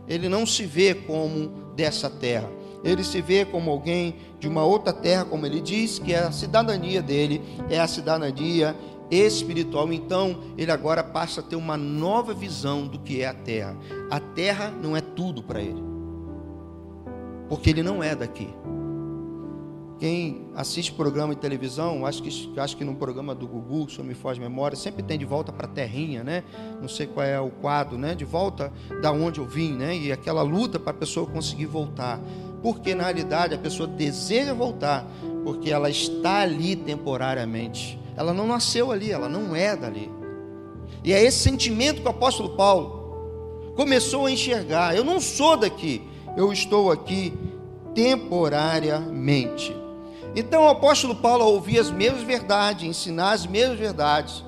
Ele 0.07 0.27
não 0.27 0.45
se 0.45 0.63
vê 0.65 0.93
como 0.93 1.49
dessa 1.75 2.09
terra. 2.09 2.49
Ele 2.85 3.03
se 3.03 3.19
vê 3.19 3.43
como 3.43 3.71
alguém 3.71 4.15
de 4.39 4.47
uma 4.47 4.63
outra 4.63 4.93
terra, 4.93 5.25
como 5.25 5.45
ele 5.45 5.59
diz, 5.59 5.97
que 5.97 6.13
é 6.13 6.19
a 6.19 6.31
cidadania 6.31 7.01
dele, 7.01 7.41
é 7.67 7.79
a 7.79 7.87
cidadania 7.87 8.75
espiritual. 9.09 9.91
Então, 9.91 10.37
ele 10.55 10.71
agora 10.71 11.03
passa 11.03 11.41
a 11.41 11.43
ter 11.43 11.55
uma 11.55 11.75
nova 11.75 12.33
visão 12.33 12.87
do 12.87 12.99
que 12.99 13.21
é 13.21 13.27
a 13.27 13.33
terra. 13.33 13.75
A 14.11 14.19
terra 14.19 14.69
não 14.69 14.95
é 14.95 15.01
tudo 15.01 15.41
para 15.41 15.61
ele, 15.61 15.83
porque 17.49 17.71
ele 17.71 17.81
não 17.81 18.03
é 18.03 18.15
daqui. 18.15 18.47
Quem 19.97 20.49
assiste 20.53 20.91
programa 20.91 21.33
de 21.33 21.39
televisão, 21.39 22.05
acho 22.05 22.21
que, 22.21 22.59
acho 22.59 22.75
que 22.75 22.83
no 22.83 22.95
programa 22.95 23.33
do 23.33 23.47
Gugu, 23.47 23.89
se 23.89 23.97
não 23.97 24.05
me 24.05 24.13
foge 24.13 24.41
memória, 24.41 24.75
sempre 24.75 25.01
tem 25.01 25.17
de 25.17 25.23
volta 25.23 25.53
para 25.53 25.67
a 25.67 25.69
terrinha, 25.69 26.21
né? 26.21 26.43
Não 26.81 26.89
sei 26.89 27.07
qual 27.07 27.25
é 27.25 27.39
o 27.39 27.49
quadro, 27.49 27.97
né? 27.97 28.13
De 28.13 28.25
volta 28.25 28.73
da 29.01 29.13
onde 29.13 29.39
eu 29.39 29.45
vim, 29.45 29.71
né? 29.71 29.95
E 29.95 30.11
aquela 30.11 30.41
luta 30.41 30.77
para 30.77 30.91
a 30.91 30.93
pessoa 30.93 31.25
conseguir 31.25 31.67
voltar. 31.67 32.19
Porque 32.65 32.95
na 32.95 33.03
realidade 33.03 33.53
a 33.53 33.59
pessoa 33.59 33.87
deseja 33.87 34.51
voltar, 34.51 35.05
porque 35.43 35.69
ela 35.69 35.87
está 35.87 36.39
ali 36.39 36.75
temporariamente. 36.75 37.99
Ela 38.17 38.33
não 38.33 38.47
nasceu 38.47 38.91
ali, 38.91 39.11
ela 39.11 39.29
não 39.29 39.55
é 39.55 39.75
dali. 39.75 40.11
E 41.03 41.13
é 41.13 41.23
esse 41.23 41.37
sentimento 41.37 42.01
que 42.01 42.07
o 42.07 42.09
apóstolo 42.09 42.55
Paulo 42.55 43.73
começou 43.75 44.25
a 44.25 44.31
enxergar. 44.31 44.95
Eu 44.95 45.03
não 45.03 45.21
sou 45.21 45.55
daqui, 45.55 46.01
eu 46.35 46.51
estou 46.51 46.91
aqui 46.91 47.37
temporariamente. 47.93 49.75
Então 50.35 50.63
o 50.63 50.69
apóstolo 50.69 51.13
Paulo, 51.13 51.43
ao 51.43 51.53
ouvir 51.53 51.77
as 51.77 51.91
mesmas 51.91 52.23
verdades, 52.23 52.83
ensinar 52.83 53.33
as 53.33 53.45
mesmas 53.45 53.77
verdades, 53.77 54.43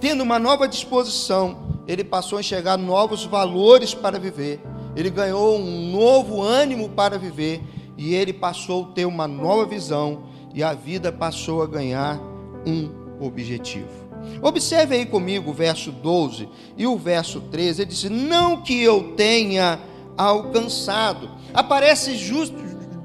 tendo 0.00 0.22
uma 0.22 0.38
nova 0.38 0.66
disposição, 0.66 1.58
ele 1.86 2.04
passou 2.04 2.38
a 2.38 2.40
enxergar 2.40 2.78
novos 2.78 3.26
valores 3.26 3.92
para 3.92 4.18
viver, 4.18 4.62
ele 4.96 5.10
ganhou 5.10 5.58
um 5.58 5.90
novo 5.90 6.42
ânimo 6.42 6.88
para 6.90 7.18
viver, 7.18 7.62
e 7.96 8.14
ele 8.14 8.32
passou 8.32 8.84
a 8.84 8.94
ter 8.94 9.04
uma 9.04 9.28
nova 9.28 9.66
visão 9.66 10.22
e 10.54 10.62
a 10.62 10.72
vida 10.72 11.12
passou 11.12 11.62
a 11.62 11.66
ganhar 11.66 12.18
um 12.66 12.90
objetivo. 13.20 14.08
Observe 14.42 14.96
aí 14.96 15.06
comigo 15.06 15.50
o 15.50 15.54
verso 15.54 15.90
12 15.92 16.48
e 16.76 16.86
o 16.86 16.96
verso 16.96 17.40
13. 17.40 17.82
Ele 17.82 17.90
disse: 17.90 18.08
Não 18.08 18.62
que 18.62 18.82
eu 18.82 19.14
tenha 19.16 19.78
alcançado. 20.16 21.30
Aparece 21.54 22.16
justo 22.16 22.56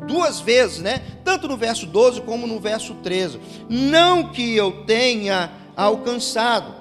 duas 0.07 0.39
vezes, 0.39 0.79
né? 0.79 1.01
Tanto 1.23 1.47
no 1.47 1.57
verso 1.57 1.85
12 1.85 2.21
como 2.21 2.45
no 2.47 2.59
verso 2.59 2.95
13. 2.95 3.39
Não 3.69 4.29
que 4.29 4.55
eu 4.55 4.83
tenha 4.85 5.51
alcançado. 5.75 6.74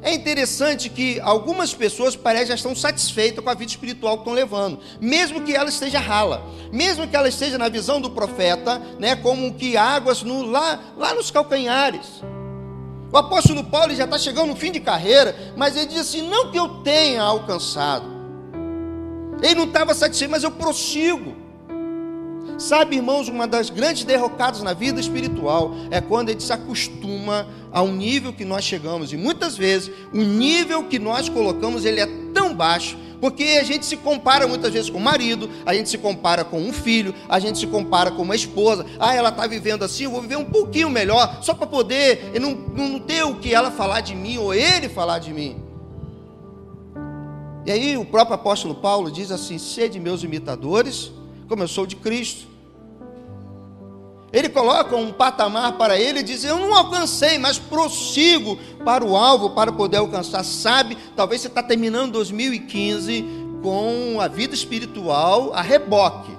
É 0.00 0.14
interessante 0.14 0.88
que 0.88 1.20
algumas 1.20 1.74
pessoas 1.74 2.14
parecem 2.14 2.48
já 2.48 2.54
estão 2.54 2.74
satisfeitas 2.74 3.42
com 3.42 3.50
a 3.50 3.54
vida 3.54 3.70
espiritual 3.70 4.14
que 4.14 4.20
estão 4.20 4.32
levando, 4.32 4.78
mesmo 5.00 5.40
que 5.40 5.54
ela 5.54 5.68
esteja 5.68 5.98
rala, 5.98 6.42
mesmo 6.72 7.06
que 7.06 7.16
ela 7.16 7.28
esteja 7.28 7.58
na 7.58 7.68
visão 7.68 8.00
do 8.00 8.10
profeta, 8.10 8.80
né, 8.98 9.16
como 9.16 9.54
que 9.54 9.76
águas 9.76 10.22
no, 10.22 10.42
lá, 10.42 10.80
lá 10.96 11.14
nos 11.14 11.30
calcanhares. 11.30 12.22
O 13.10 13.16
apóstolo 13.16 13.64
Paulo 13.64 13.94
já 13.94 14.04
está 14.04 14.18
chegando 14.18 14.48
no 14.48 14.56
fim 14.56 14.70
de 14.70 14.80
carreira, 14.80 15.34
mas 15.56 15.76
ele 15.76 15.86
diz 15.86 16.00
assim: 16.00 16.22
não 16.22 16.52
que 16.52 16.58
eu 16.58 16.68
tenha 16.82 17.22
alcançado. 17.22 18.06
Ele 19.42 19.54
não 19.54 19.64
estava 19.64 19.94
satisfeito, 19.94 20.30
mas 20.30 20.42
eu 20.42 20.50
prossigo. 20.50 21.34
Sabe, 22.58 22.96
irmãos, 22.96 23.28
uma 23.28 23.46
das 23.46 23.70
grandes 23.70 24.02
derrocadas 24.02 24.62
na 24.62 24.72
vida 24.72 24.98
espiritual 24.98 25.76
é 25.92 26.00
quando 26.00 26.30
a 26.30 26.32
gente 26.32 26.42
se 26.42 26.52
acostuma 26.52 27.46
a 27.70 27.82
um 27.82 27.94
nível 27.94 28.32
que 28.32 28.44
nós 28.44 28.64
chegamos. 28.64 29.12
E 29.12 29.16
muitas 29.16 29.56
vezes, 29.56 29.92
o 30.12 30.18
nível 30.18 30.82
que 30.82 30.98
nós 30.98 31.28
colocamos, 31.28 31.84
ele 31.84 32.00
é 32.00 32.06
tão 32.34 32.52
baixo, 32.52 32.98
porque 33.20 33.58
a 33.60 33.62
gente 33.62 33.86
se 33.86 33.96
compara 33.96 34.48
muitas 34.48 34.72
vezes 34.72 34.90
com 34.90 34.98
o 34.98 35.00
marido, 35.00 35.48
a 35.64 35.72
gente 35.72 35.88
se 35.88 35.98
compara 35.98 36.44
com 36.44 36.60
um 36.60 36.72
filho, 36.72 37.14
a 37.28 37.38
gente 37.38 37.58
se 37.58 37.66
compara 37.68 38.10
com 38.10 38.22
uma 38.22 38.34
esposa. 38.34 38.84
Ah, 38.98 39.14
ela 39.14 39.28
está 39.28 39.46
vivendo 39.46 39.84
assim, 39.84 40.04
eu 40.04 40.10
vou 40.10 40.20
viver 40.20 40.36
um 40.36 40.44
pouquinho 40.44 40.90
melhor, 40.90 41.38
só 41.40 41.54
para 41.54 41.66
poder 41.66 42.32
não, 42.40 42.54
não 42.54 42.98
ter 42.98 43.22
o 43.22 43.36
que 43.36 43.54
ela 43.54 43.70
falar 43.70 44.00
de 44.00 44.16
mim 44.16 44.36
ou 44.36 44.52
ele 44.52 44.88
falar 44.88 45.20
de 45.20 45.32
mim. 45.32 45.62
E 47.64 47.70
aí 47.70 47.96
o 47.96 48.04
próprio 48.04 48.34
apóstolo 48.34 48.74
Paulo 48.74 49.12
diz 49.12 49.30
assim: 49.30 49.58
sede 49.58 50.00
meus 50.00 50.24
imitadores, 50.24 51.12
como 51.48 51.62
eu 51.62 51.68
sou 51.68 51.86
de 51.86 51.96
Cristo. 51.96 52.46
Ele 54.32 54.48
coloca 54.48 54.94
um 54.94 55.10
patamar 55.10 55.78
para 55.78 55.98
ele 55.98 56.20
e 56.20 56.22
diz: 56.22 56.44
Eu 56.44 56.58
não 56.58 56.74
alcancei, 56.74 57.38
mas 57.38 57.58
prossigo 57.58 58.58
para 58.84 59.04
o 59.04 59.16
alvo 59.16 59.50
para 59.50 59.72
poder 59.72 59.96
alcançar. 59.96 60.44
Sabe, 60.44 60.96
talvez 61.16 61.40
você 61.40 61.48
está 61.48 61.62
terminando 61.62 62.12
2015 62.12 63.24
com 63.62 64.20
a 64.20 64.28
vida 64.28 64.54
espiritual 64.54 65.52
a 65.54 65.62
reboque. 65.62 66.36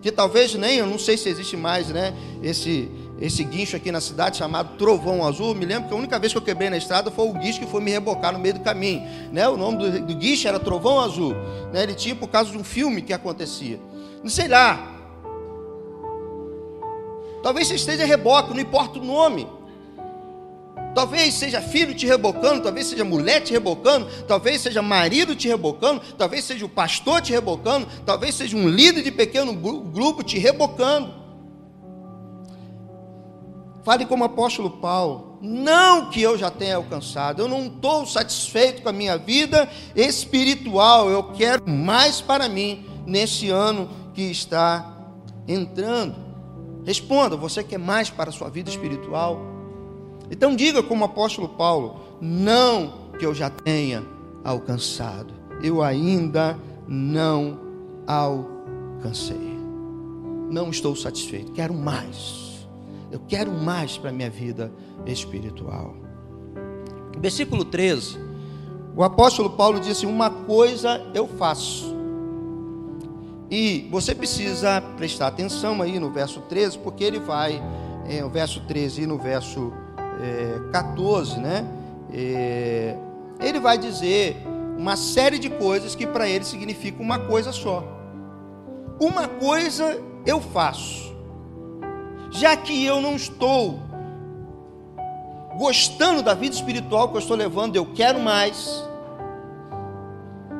Que 0.00 0.10
talvez 0.10 0.54
nem, 0.54 0.78
eu 0.78 0.86
não 0.86 0.98
sei 0.98 1.16
se 1.16 1.28
existe 1.28 1.56
mais, 1.56 1.88
né? 1.88 2.14
Esse, 2.42 2.90
esse 3.20 3.42
guincho 3.44 3.76
aqui 3.76 3.90
na 3.90 4.00
cidade 4.00 4.38
chamado 4.38 4.76
Trovão 4.76 5.26
Azul. 5.26 5.54
Me 5.54 5.64
lembro 5.64 5.88
que 5.88 5.94
a 5.94 5.96
única 5.96 6.18
vez 6.18 6.32
que 6.32 6.38
eu 6.38 6.42
quebrei 6.42 6.68
na 6.68 6.76
estrada 6.76 7.10
foi 7.10 7.26
o 7.26 7.32
guincho 7.32 7.60
que 7.60 7.66
foi 7.66 7.82
me 7.82 7.90
rebocar 7.90 8.32
no 8.32 8.38
meio 8.38 8.54
do 8.54 8.60
caminho. 8.60 9.02
Né? 9.32 9.46
O 9.48 9.56
nome 9.56 9.78
do, 9.78 10.06
do 10.06 10.14
guincho 10.14 10.48
era 10.48 10.58
Trovão 10.58 11.00
Azul. 11.00 11.34
Né? 11.72 11.82
Ele 11.82 11.94
tinha 11.94 12.14
por 12.14 12.28
causa 12.28 12.50
de 12.50 12.58
um 12.58 12.64
filme 12.64 13.00
que 13.00 13.12
acontecia. 13.12 13.80
Não 14.24 14.30
sei 14.30 14.48
lá. 14.48 14.90
Talvez 17.42 17.68
você 17.68 17.74
esteja 17.74 18.06
reboque, 18.06 18.54
não 18.54 18.60
importa 18.60 18.98
o 18.98 19.04
nome. 19.04 19.46
Talvez 20.94 21.34
seja 21.34 21.60
filho 21.60 21.94
te 21.94 22.06
rebocando, 22.06 22.62
talvez 22.62 22.86
seja 22.86 23.04
mulher 23.04 23.42
te 23.42 23.52
rebocando, 23.52 24.08
talvez 24.26 24.62
seja 24.62 24.80
marido 24.80 25.36
te 25.36 25.46
rebocando, 25.46 26.00
talvez 26.16 26.44
seja 26.44 26.64
o 26.64 26.68
pastor 26.70 27.20
te 27.20 27.32
rebocando, 27.32 27.86
talvez 28.06 28.34
seja 28.34 28.56
um 28.56 28.66
líder 28.66 29.02
de 29.02 29.10
pequeno 29.10 29.52
grupo 29.52 30.22
te 30.22 30.38
rebocando. 30.38 31.12
Fale 33.82 34.06
como 34.06 34.24
apóstolo 34.24 34.70
Paulo, 34.70 35.38
não 35.42 36.08
que 36.08 36.22
eu 36.22 36.38
já 36.38 36.50
tenha 36.50 36.76
alcançado, 36.76 37.42
eu 37.42 37.48
não 37.48 37.66
estou 37.66 38.06
satisfeito 38.06 38.80
com 38.80 38.88
a 38.88 38.92
minha 38.92 39.18
vida 39.18 39.68
espiritual, 39.94 41.10
eu 41.10 41.24
quero 41.32 41.68
mais 41.68 42.22
para 42.22 42.48
mim 42.48 42.86
nesse 43.04 43.50
ano 43.50 44.03
que 44.14 44.22
está 44.22 44.96
entrando. 45.46 46.14
Responda, 46.84 47.36
você 47.36 47.62
quer 47.62 47.78
mais 47.78 48.08
para 48.08 48.30
a 48.30 48.32
sua 48.32 48.48
vida 48.48 48.70
espiritual? 48.70 49.40
Então 50.30 50.54
diga 50.54 50.82
como 50.82 51.02
o 51.02 51.04
apóstolo 51.04 51.48
Paulo: 51.48 52.00
não 52.20 53.10
que 53.18 53.26
eu 53.26 53.34
já 53.34 53.50
tenha 53.50 54.04
alcançado, 54.42 55.34
eu 55.62 55.82
ainda 55.82 56.58
não 56.86 57.58
alcancei. 58.06 59.54
Não 60.50 60.70
estou 60.70 60.94
satisfeito, 60.94 61.52
quero 61.52 61.74
mais. 61.74 62.66
Eu 63.10 63.20
quero 63.28 63.52
mais 63.52 63.96
para 63.96 64.10
a 64.10 64.12
minha 64.12 64.30
vida 64.30 64.72
espiritual. 65.06 65.94
Versículo 67.18 67.64
13. 67.64 68.18
O 68.96 69.02
apóstolo 69.02 69.50
Paulo 69.50 69.80
disse: 69.80 70.04
Uma 70.04 70.30
coisa 70.30 71.04
eu 71.14 71.26
faço 71.26 71.94
e 73.54 73.86
você 73.88 74.16
precisa 74.16 74.82
prestar 74.96 75.28
atenção 75.28 75.80
aí 75.80 76.00
no 76.00 76.10
verso 76.10 76.40
13, 76.40 76.76
porque 76.78 77.04
ele 77.04 77.20
vai, 77.20 77.62
é, 78.04 78.24
o 78.24 78.28
verso 78.28 78.58
13 78.62 79.02
e 79.02 79.06
no 79.06 79.16
verso 79.16 79.72
é, 80.20 80.72
14, 80.72 81.38
né? 81.38 81.64
É, 82.12 82.96
ele 83.38 83.60
vai 83.60 83.78
dizer 83.78 84.42
uma 84.76 84.96
série 84.96 85.38
de 85.38 85.48
coisas 85.48 85.94
que 85.94 86.04
para 86.04 86.28
ele 86.28 86.44
significa 86.44 87.00
uma 87.00 87.20
coisa 87.20 87.52
só. 87.52 87.84
Uma 89.00 89.28
coisa 89.28 90.02
eu 90.26 90.40
faço, 90.40 91.14
já 92.32 92.56
que 92.56 92.84
eu 92.84 93.00
não 93.00 93.14
estou 93.14 93.78
gostando 95.56 96.24
da 96.24 96.34
vida 96.34 96.56
espiritual 96.56 97.08
que 97.08 97.14
eu 97.14 97.20
estou 97.20 97.36
levando, 97.36 97.76
eu 97.76 97.86
quero 97.86 98.18
mais 98.18 98.82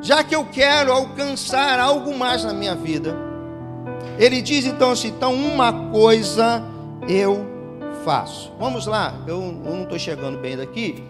já 0.05 0.23
que 0.23 0.35
eu 0.35 0.45
quero 0.45 0.91
alcançar 0.91 1.79
algo 1.79 2.15
mais 2.15 2.43
na 2.43 2.53
minha 2.53 2.75
vida. 2.75 3.17
Ele 4.19 4.39
diz 4.39 4.63
então 4.63 4.91
assim: 4.91 5.07
então 5.07 5.33
uma 5.33 5.89
coisa 5.89 6.63
eu 7.09 7.43
faço. 8.05 8.53
Vamos 8.59 8.85
lá, 8.85 9.15
eu, 9.25 9.41
eu 9.65 9.73
não 9.73 9.83
estou 9.83 9.97
chegando 9.97 10.37
bem 10.37 10.55
daqui. 10.55 11.03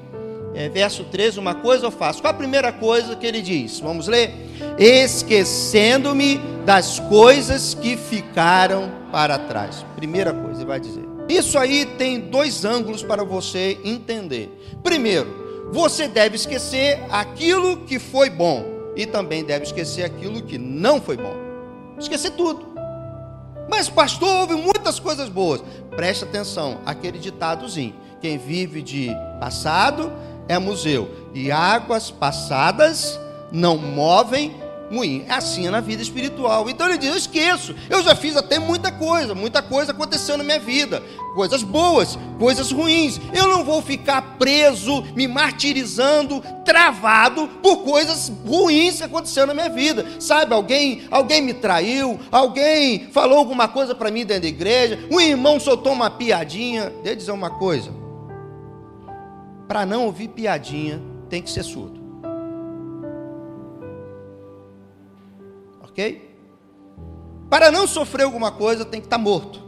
É, 0.54 0.70
verso 0.70 1.04
13, 1.04 1.38
uma 1.38 1.54
coisa 1.54 1.88
eu 1.88 1.92
faço. 1.92 2.22
Qual 2.22 2.32
a 2.32 2.38
primeira 2.38 2.72
coisa 2.72 3.18
que 3.18 3.28
ele 3.28 3.42
diz? 3.42 3.82
Vamos 3.82 4.08
ler? 4.08 4.34
Esquecendo-me 4.80 6.40
das 6.66 6.98
coisas 6.98 7.74
que 7.74 7.98
ficaram 7.98 8.90
para 9.12 9.38
trás. 9.38 9.86
Primeira 9.98 10.32
coisa, 10.32 10.62
ele 10.62 10.66
vai 10.66 10.80
dizer. 10.80 11.04
Isso 11.28 11.60
aí 11.60 11.86
tem 11.86 12.22
dois 12.22 12.64
ângulos 12.64 13.04
para 13.04 13.26
você 13.26 13.78
entender. 13.84 14.50
Primeiro, 14.82 15.68
você 15.74 16.08
deve 16.08 16.38
esquecer 16.38 17.04
aquilo 17.12 17.82
que 17.82 18.00
foi 18.00 18.30
bom 18.30 18.75
e 18.96 19.06
também 19.06 19.44
deve 19.44 19.66
esquecer 19.66 20.04
aquilo 20.04 20.42
que 20.42 20.58
não 20.58 21.02
foi 21.02 21.18
bom. 21.18 21.36
Esquecer 22.00 22.32
tudo. 22.32 22.76
Mas, 23.70 23.90
pastor, 23.90 24.42
houve 24.42 24.56
muitas 24.56 25.00
coisas 25.00 25.28
boas. 25.30 25.64
Preste 25.96 26.24
atenção, 26.24 26.80
aquele 26.86 27.18
ditadozinho: 27.18 27.96
quem 28.22 28.38
vive 28.38 28.82
de 28.82 29.10
passado 29.40 30.12
é 30.48 30.60
museu, 30.60 31.10
e 31.34 31.52
águas 31.52 32.12
passadas 32.12 33.20
não 33.52 33.78
movem 33.78 34.56
moinho. 34.96 35.26
É 35.28 35.34
assim 35.34 35.68
na 35.70 35.82
vida 35.82 36.02
espiritual. 36.02 36.70
Então 36.70 36.88
ele 36.88 36.98
diz: 36.98 37.10
Eu 37.10 37.18
esqueço, 37.18 37.76
eu 37.90 38.02
já 38.02 38.16
fiz 38.16 38.38
até 38.38 38.58
muita 38.58 38.92
coisa, 38.92 39.36
muita 39.36 39.62
coisa 39.62 39.92
aconteceu 39.92 40.38
na 40.38 40.44
minha 40.44 40.60
vida, 40.60 41.04
coisas 41.36 41.62
boas, 41.62 42.18
coisas 42.40 42.72
ruins. 42.72 43.20
Eu 43.34 43.48
não 43.48 43.64
vou 43.64 43.82
ficar 43.82 44.38
preso, 44.38 45.04
me 45.16 45.28
martirizando, 45.28 46.42
travado 46.64 47.48
por 47.62 47.84
coisas 47.84 48.32
ruins 48.46 48.98
que 48.98 49.04
aconteceram 49.04 49.48
na 49.48 49.54
minha 49.54 49.70
vida. 49.70 50.06
Sabe, 50.20 50.54
alguém, 50.54 51.04
alguém 51.12 51.42
me 51.42 51.54
traiu, 51.54 52.20
alguém 52.32 53.10
falou 53.12 53.38
alguma 53.38 53.68
coisa 53.68 53.94
para 53.94 54.10
mim 54.10 54.26
dentro 54.26 54.44
da 54.44 54.48
igreja, 54.48 55.00
um 55.12 55.20
irmão 55.20 55.60
soltou 55.60 55.92
uma 55.92 56.10
piadinha. 56.10 56.90
Deixa 57.04 57.10
eu 57.10 57.16
dizer 57.16 57.32
uma 57.32 57.50
coisa. 57.50 57.92
Para 59.68 59.86
não 59.86 60.06
ouvir 60.06 60.30
piadinha, 60.30 61.02
tem 61.30 61.42
que 61.42 61.50
ser 61.50 61.64
surdo. 61.64 61.95
Ok? 65.96 66.36
Para 67.50 67.72
não 67.72 67.88
sofrer 67.88 68.24
alguma 68.24 68.52
coisa, 68.52 68.84
tem 68.84 69.00
que 69.00 69.08
estar 69.08 69.18
morto. 69.18 69.64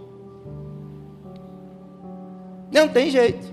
Não 2.69 2.89
tem 2.89 3.09
jeito. 3.09 3.47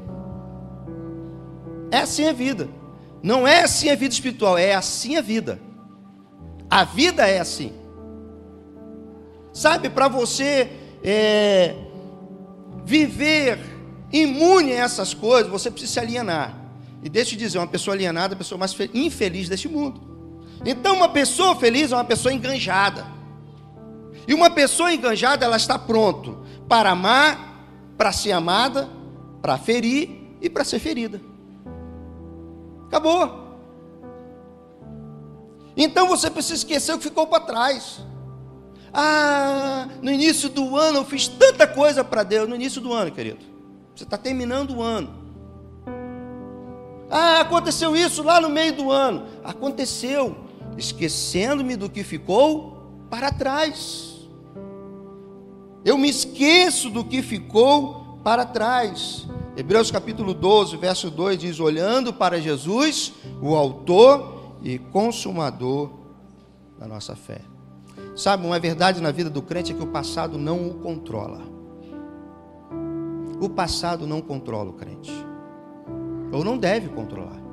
É 1.92 1.98
assim 1.98 2.26
a 2.26 2.32
vida. 2.32 2.68
Não 3.22 3.46
é 3.46 3.62
assim 3.62 3.90
a 3.90 3.94
vida 3.94 4.12
espiritual, 4.12 4.58
é 4.58 4.74
assim 4.74 5.16
a 5.16 5.20
vida. 5.20 5.60
A 6.68 6.82
vida 6.82 7.28
é 7.28 7.38
assim. 7.38 7.72
Sabe, 9.52 9.88
para 9.88 10.08
você 10.08 10.68
é, 11.02 11.76
viver 12.84 13.60
imune 14.12 14.72
a 14.72 14.80
essas 14.80 15.14
coisas, 15.14 15.50
você 15.50 15.70
precisa 15.70 15.92
se 15.92 16.00
alienar. 16.00 16.58
E 17.04 17.08
deixa 17.08 17.34
eu 17.34 17.38
dizer, 17.38 17.58
uma 17.58 17.68
pessoa 17.68 17.94
alienada 17.94 18.34
é 18.34 18.34
a 18.34 18.38
pessoa 18.38 18.58
mais 18.58 18.76
infeliz 18.92 19.48
deste 19.48 19.68
mundo. 19.68 20.13
Então, 20.64 20.96
uma 20.96 21.08
pessoa 21.08 21.56
feliz 21.56 21.92
é 21.92 21.94
uma 21.94 22.04
pessoa 22.04 22.32
enganjada. 22.32 23.04
E 24.26 24.34
uma 24.34 24.50
pessoa 24.50 24.92
enganjada, 24.92 25.44
ela 25.44 25.56
está 25.56 25.78
pronto 25.78 26.44
para 26.68 26.90
amar, 26.90 27.66
para 27.96 28.10
ser 28.12 28.32
amada, 28.32 28.88
para 29.42 29.58
ferir 29.58 30.36
e 30.40 30.48
para 30.48 30.64
ser 30.64 30.78
ferida. 30.78 31.20
Acabou. 32.86 33.44
Então 35.76 36.06
você 36.08 36.30
precisa 36.30 36.54
esquecer 36.54 36.94
o 36.94 36.98
que 36.98 37.04
ficou 37.04 37.26
para 37.26 37.40
trás. 37.40 38.00
Ah, 38.92 39.88
no 40.00 40.10
início 40.10 40.48
do 40.48 40.76
ano 40.76 40.98
eu 40.98 41.04
fiz 41.04 41.26
tanta 41.26 41.66
coisa 41.66 42.04
para 42.04 42.22
Deus. 42.22 42.48
No 42.48 42.54
início 42.54 42.80
do 42.80 42.92
ano, 42.92 43.10
querido. 43.10 43.44
Você 43.94 44.04
está 44.04 44.16
terminando 44.16 44.76
o 44.76 44.82
ano. 44.82 45.24
Ah, 47.10 47.40
aconteceu 47.40 47.96
isso 47.96 48.22
lá 48.22 48.40
no 48.40 48.48
meio 48.48 48.74
do 48.74 48.90
ano. 48.90 49.26
Aconteceu. 49.42 50.43
Esquecendo-me 50.76 51.76
do 51.76 51.88
que 51.88 52.02
ficou 52.02 53.06
para 53.10 53.30
trás. 53.30 54.14
Eu 55.84 55.98
me 55.98 56.08
esqueço 56.08 56.90
do 56.90 57.04
que 57.04 57.22
ficou 57.22 58.18
para 58.24 58.44
trás. 58.46 59.26
Hebreus 59.56 59.90
capítulo 59.90 60.34
12, 60.34 60.76
verso 60.76 61.10
2 61.10 61.38
diz: 61.38 61.60
Olhando 61.60 62.12
para 62.12 62.40
Jesus, 62.40 63.12
o 63.40 63.54
Autor 63.54 64.56
e 64.62 64.78
Consumador 64.78 65.90
da 66.78 66.88
nossa 66.88 67.14
fé. 67.14 67.40
Sabe, 68.16 68.46
uma 68.46 68.58
verdade 68.58 69.00
na 69.00 69.10
vida 69.10 69.28
do 69.28 69.42
crente 69.42 69.72
é 69.72 69.74
que 69.74 69.82
o 69.82 69.88
passado 69.88 70.38
não 70.38 70.68
o 70.68 70.74
controla. 70.74 71.42
O 73.40 73.48
passado 73.48 74.06
não 74.06 74.20
controla 74.20 74.70
o 74.70 74.74
crente. 74.74 75.12
Ou 76.32 76.42
não 76.42 76.56
deve 76.56 76.88
controlar. 76.88 77.43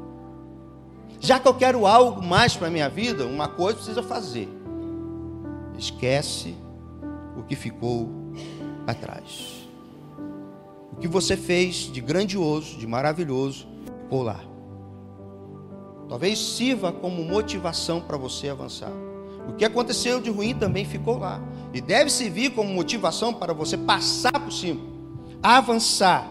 Já 1.23 1.39
que 1.39 1.47
eu 1.47 1.53
quero 1.53 1.85
algo 1.85 2.19
mais 2.19 2.57
para 2.57 2.67
a 2.67 2.71
minha 2.71 2.89
vida, 2.89 3.27
uma 3.27 3.47
coisa 3.47 3.75
precisa 3.75 4.01
fazer. 4.01 4.49
Esquece 5.77 6.55
o 7.37 7.43
que 7.43 7.55
ficou 7.55 8.09
atrás. 8.87 9.69
O 10.91 10.95
que 10.95 11.07
você 11.07 11.37
fez 11.37 11.75
de 11.75 12.01
grandioso, 12.01 12.75
de 12.75 12.87
maravilhoso, 12.87 13.67
ficou 14.01 14.23
lá. 14.23 14.39
Talvez 16.09 16.39
sirva 16.39 16.91
como 16.91 17.23
motivação 17.23 18.01
para 18.01 18.17
você 18.17 18.49
avançar. 18.49 18.91
O 19.47 19.53
que 19.53 19.63
aconteceu 19.63 20.19
de 20.19 20.31
ruim 20.31 20.55
também 20.55 20.85
ficou 20.85 21.19
lá. 21.19 21.39
E 21.71 21.79
deve 21.79 22.09
servir 22.09 22.49
como 22.49 22.73
motivação 22.73 23.31
para 23.31 23.53
você 23.53 23.77
passar 23.77 24.39
por 24.39 24.51
cima, 24.51 24.81
avançar, 25.41 26.27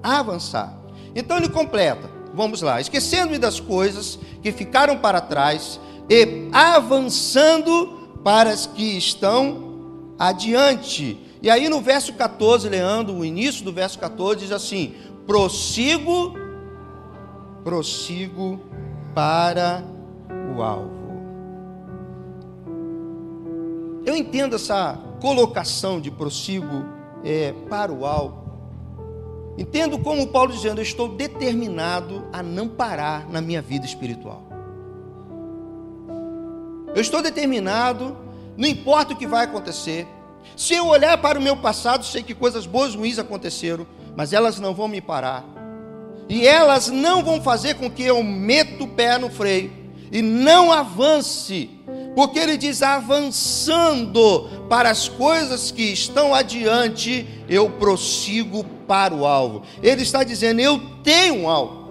avançar. 0.00 0.80
Então 1.12 1.38
ele 1.38 1.48
completa. 1.48 2.11
Vamos 2.34 2.62
lá. 2.62 2.80
Esquecendo-me 2.80 3.38
das 3.38 3.60
coisas 3.60 4.18
que 4.42 4.52
ficaram 4.52 4.98
para 4.98 5.20
trás 5.20 5.78
e 6.08 6.48
avançando 6.52 8.18
para 8.24 8.50
as 8.50 8.66
que 8.66 8.96
estão 8.96 10.14
adiante. 10.18 11.18
E 11.42 11.50
aí 11.50 11.68
no 11.68 11.80
verso 11.80 12.12
14, 12.12 12.68
Leandro, 12.68 13.14
o 13.14 13.24
início 13.24 13.64
do 13.64 13.72
verso 13.72 13.98
14 13.98 14.40
diz 14.40 14.52
assim: 14.52 14.94
prossigo, 15.26 16.34
prossigo 17.64 18.60
para 19.14 19.84
o 20.56 20.62
alvo. 20.62 21.02
Eu 24.04 24.16
entendo 24.16 24.56
essa 24.56 24.98
colocação 25.20 26.00
de 26.00 26.10
prossigo 26.10 26.84
é, 27.24 27.52
para 27.68 27.92
o 27.92 28.04
alvo. 28.04 28.41
Entendo 29.56 29.98
como 29.98 30.26
Paulo 30.28 30.52
dizendo: 30.52 30.78
Eu 30.78 30.82
estou 30.82 31.08
determinado 31.08 32.24
a 32.32 32.42
não 32.42 32.68
parar 32.68 33.28
na 33.28 33.40
minha 33.40 33.60
vida 33.60 33.84
espiritual. 33.84 34.42
Eu 36.94 37.00
estou 37.00 37.22
determinado, 37.22 38.16
não 38.56 38.68
importa 38.68 39.14
o 39.14 39.16
que 39.16 39.26
vai 39.26 39.44
acontecer. 39.44 40.06
Se 40.56 40.74
eu 40.74 40.86
olhar 40.86 41.16
para 41.18 41.38
o 41.38 41.42
meu 41.42 41.56
passado, 41.56 42.04
sei 42.04 42.22
que 42.22 42.34
coisas 42.34 42.66
boas 42.66 42.94
e 42.94 42.96
ruins 42.96 43.18
aconteceram, 43.18 43.86
mas 44.16 44.32
elas 44.32 44.58
não 44.58 44.74
vão 44.74 44.88
me 44.88 45.00
parar. 45.00 45.44
E 46.28 46.46
elas 46.46 46.88
não 46.88 47.22
vão 47.22 47.40
fazer 47.40 47.74
com 47.74 47.90
que 47.90 48.02
eu 48.02 48.22
meta 48.22 48.84
o 48.84 48.88
pé 48.88 49.18
no 49.18 49.30
freio 49.30 49.72
e 50.10 50.20
não 50.20 50.70
avance 50.70 51.70
porque 52.14 52.38
ele 52.38 52.56
diz: 52.56 52.82
avançando 52.82 54.48
para 54.68 54.90
as 54.90 55.08
coisas 55.08 55.70
que 55.70 55.82
estão 55.82 56.34
adiante, 56.34 57.26
eu 57.52 57.68
prossigo 57.68 58.64
para 58.88 59.14
o 59.14 59.26
alvo. 59.26 59.62
Ele 59.82 60.02
está 60.02 60.24
dizendo: 60.24 60.60
eu 60.60 60.80
tenho 61.04 61.42
um 61.42 61.50
alvo. 61.50 61.82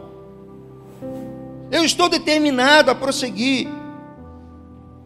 Eu 1.69 1.85
estou 1.85 2.09
determinado 2.09 2.89
a 2.89 2.95
prosseguir. 2.95 3.67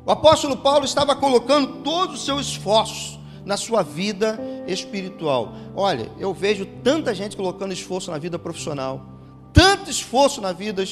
O 0.06 0.12
apóstolo 0.12 0.56
Paulo 0.58 0.86
estava 0.86 1.16
colocando 1.16 1.84
todo 1.84 2.14
o 2.14 2.18
seu 2.18 2.40
esforço 2.40 3.20
na 3.44 3.58
sua 3.58 3.84
vida 3.84 4.40
espiritual. 4.66 5.54
Olha, 5.76 6.10
eu 6.18 6.34
vejo 6.34 6.66
tanta 6.84 7.14
gente 7.14 7.36
colocando 7.36 7.74
esforço 7.74 8.10
na 8.10 8.18
vida 8.18 8.40
profissional, 8.40 9.06
tanto 9.52 9.90
esforço 9.90 10.40
na 10.40 10.54
vida 10.54 10.84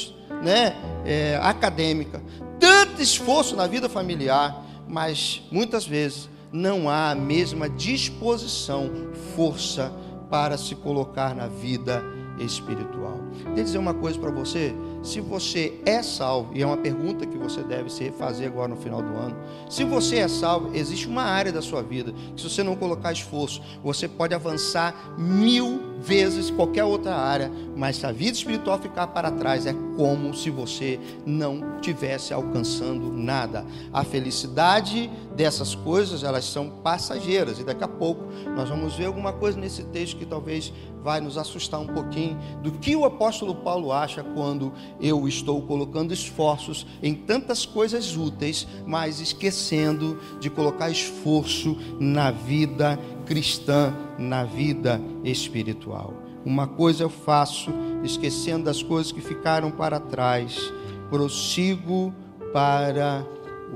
né, 0.44 0.76
é, 1.06 1.40
acadêmica, 1.42 2.22
tanto 2.60 3.02
esforço 3.02 3.56
na 3.56 3.66
vida 3.66 3.88
familiar, 3.88 4.64
mas 4.88 5.42
muitas 5.52 5.86
vezes 5.86 6.30
não 6.54 6.88
há 6.88 7.10
a 7.10 7.16
mesma 7.16 7.68
disposição, 7.68 8.92
força 9.36 9.92
para 10.30 10.56
se 10.56 10.76
colocar 10.76 11.36
na 11.36 11.48
vida 11.48 12.04
espiritual. 12.40 13.20
Eu 13.46 13.64
dizer 13.64 13.80
uma 13.80 13.96
coisa 13.96 14.20
para 14.20 14.30
você: 14.30 14.74
se 15.04 15.20
você 15.20 15.80
é 15.86 16.02
salvo, 16.02 16.52
e 16.54 16.62
é 16.64 16.66
uma 16.66 16.78
pergunta 16.78 17.26
que 17.26 17.38
você 17.38 17.62
deve 17.62 17.92
se 17.92 18.10
fazer 18.12 18.48
agora 18.48 18.70
no 18.70 18.78
final 18.78 19.02
do 19.02 19.16
ano, 19.16 19.36
se 19.70 19.84
você 19.84 20.18
é 20.18 20.28
salvo, 20.28 20.74
existe 20.74 21.08
uma 21.08 21.24
área 21.24 21.52
da 21.52 21.62
sua 21.62 21.84
vida 21.84 22.14
que, 22.36 22.42
se 22.42 22.50
você 22.50 22.64
não 22.64 22.76
colocar 22.76 23.12
esforço, 23.12 23.62
você 23.84 24.08
pode 24.08 24.34
avançar 24.34 25.14
mil 25.18 25.94
vezes 26.00 26.50
qualquer 26.50 26.84
outra 26.84 27.16
área, 27.16 27.52
mas 27.76 27.98
se 27.98 28.06
a 28.06 28.12
vida 28.12 28.36
espiritual 28.36 28.78
ficar 28.80 29.08
para 29.08 29.32
trás, 29.32 29.66
é 29.66 29.74
como 29.96 30.34
se 30.34 30.50
você 30.50 31.00
não 31.26 31.80
tivesse 31.80 32.34
alcançando 32.34 33.12
nada. 33.12 33.66
A 33.92 34.04
felicidade 34.04 35.10
dessas 35.36 35.76
coisas, 35.76 36.24
elas 36.24 36.46
são 36.46 36.70
passageiras, 36.70 37.60
e 37.60 37.64
daqui 37.64 37.84
a 37.84 37.88
pouco 37.88 38.26
nós 38.56 38.70
vamos 38.70 38.96
ver 38.96 39.06
alguma 39.06 39.34
coisa 39.34 39.60
nesse 39.60 39.84
texto 39.84 40.18
que 40.18 40.26
talvez 40.26 40.74
vai 41.04 41.20
nos 41.20 41.38
assustar 41.38 41.82
um 41.82 41.88
pouquinho 41.88 42.38
do 42.62 42.72
que 42.72 42.96
o 42.96 43.04
apóstolo 43.04 43.56
Paulo 43.56 43.92
acha 43.92 44.24
quando 44.24 44.72
eu 45.02 45.28
estou 45.28 45.62
colocando 45.62 46.14
esforços 46.14 46.86
em 47.02 47.14
tantas 47.14 47.66
coisas 47.66 48.16
úteis, 48.16 48.68
mas 48.86 49.20
esquecendo 49.20 50.20
de 50.40 50.50
colocar 50.50 50.90
esforço 50.90 51.78
na 52.00 52.32
vida 52.32 53.00
cristã, 53.26 53.94
na 54.18 54.44
vida 54.44 55.02
espiritual. 55.24 56.14
Uma 56.46 56.68
coisa 56.68 57.04
eu 57.04 57.10
faço, 57.10 57.72
esquecendo 58.04 58.66
das 58.66 58.84
coisas 58.84 59.12
que 59.12 59.22
ficaram 59.22 59.72
para 59.72 60.00
trás, 60.00 60.74
prossigo 61.10 62.14
para 62.52 63.26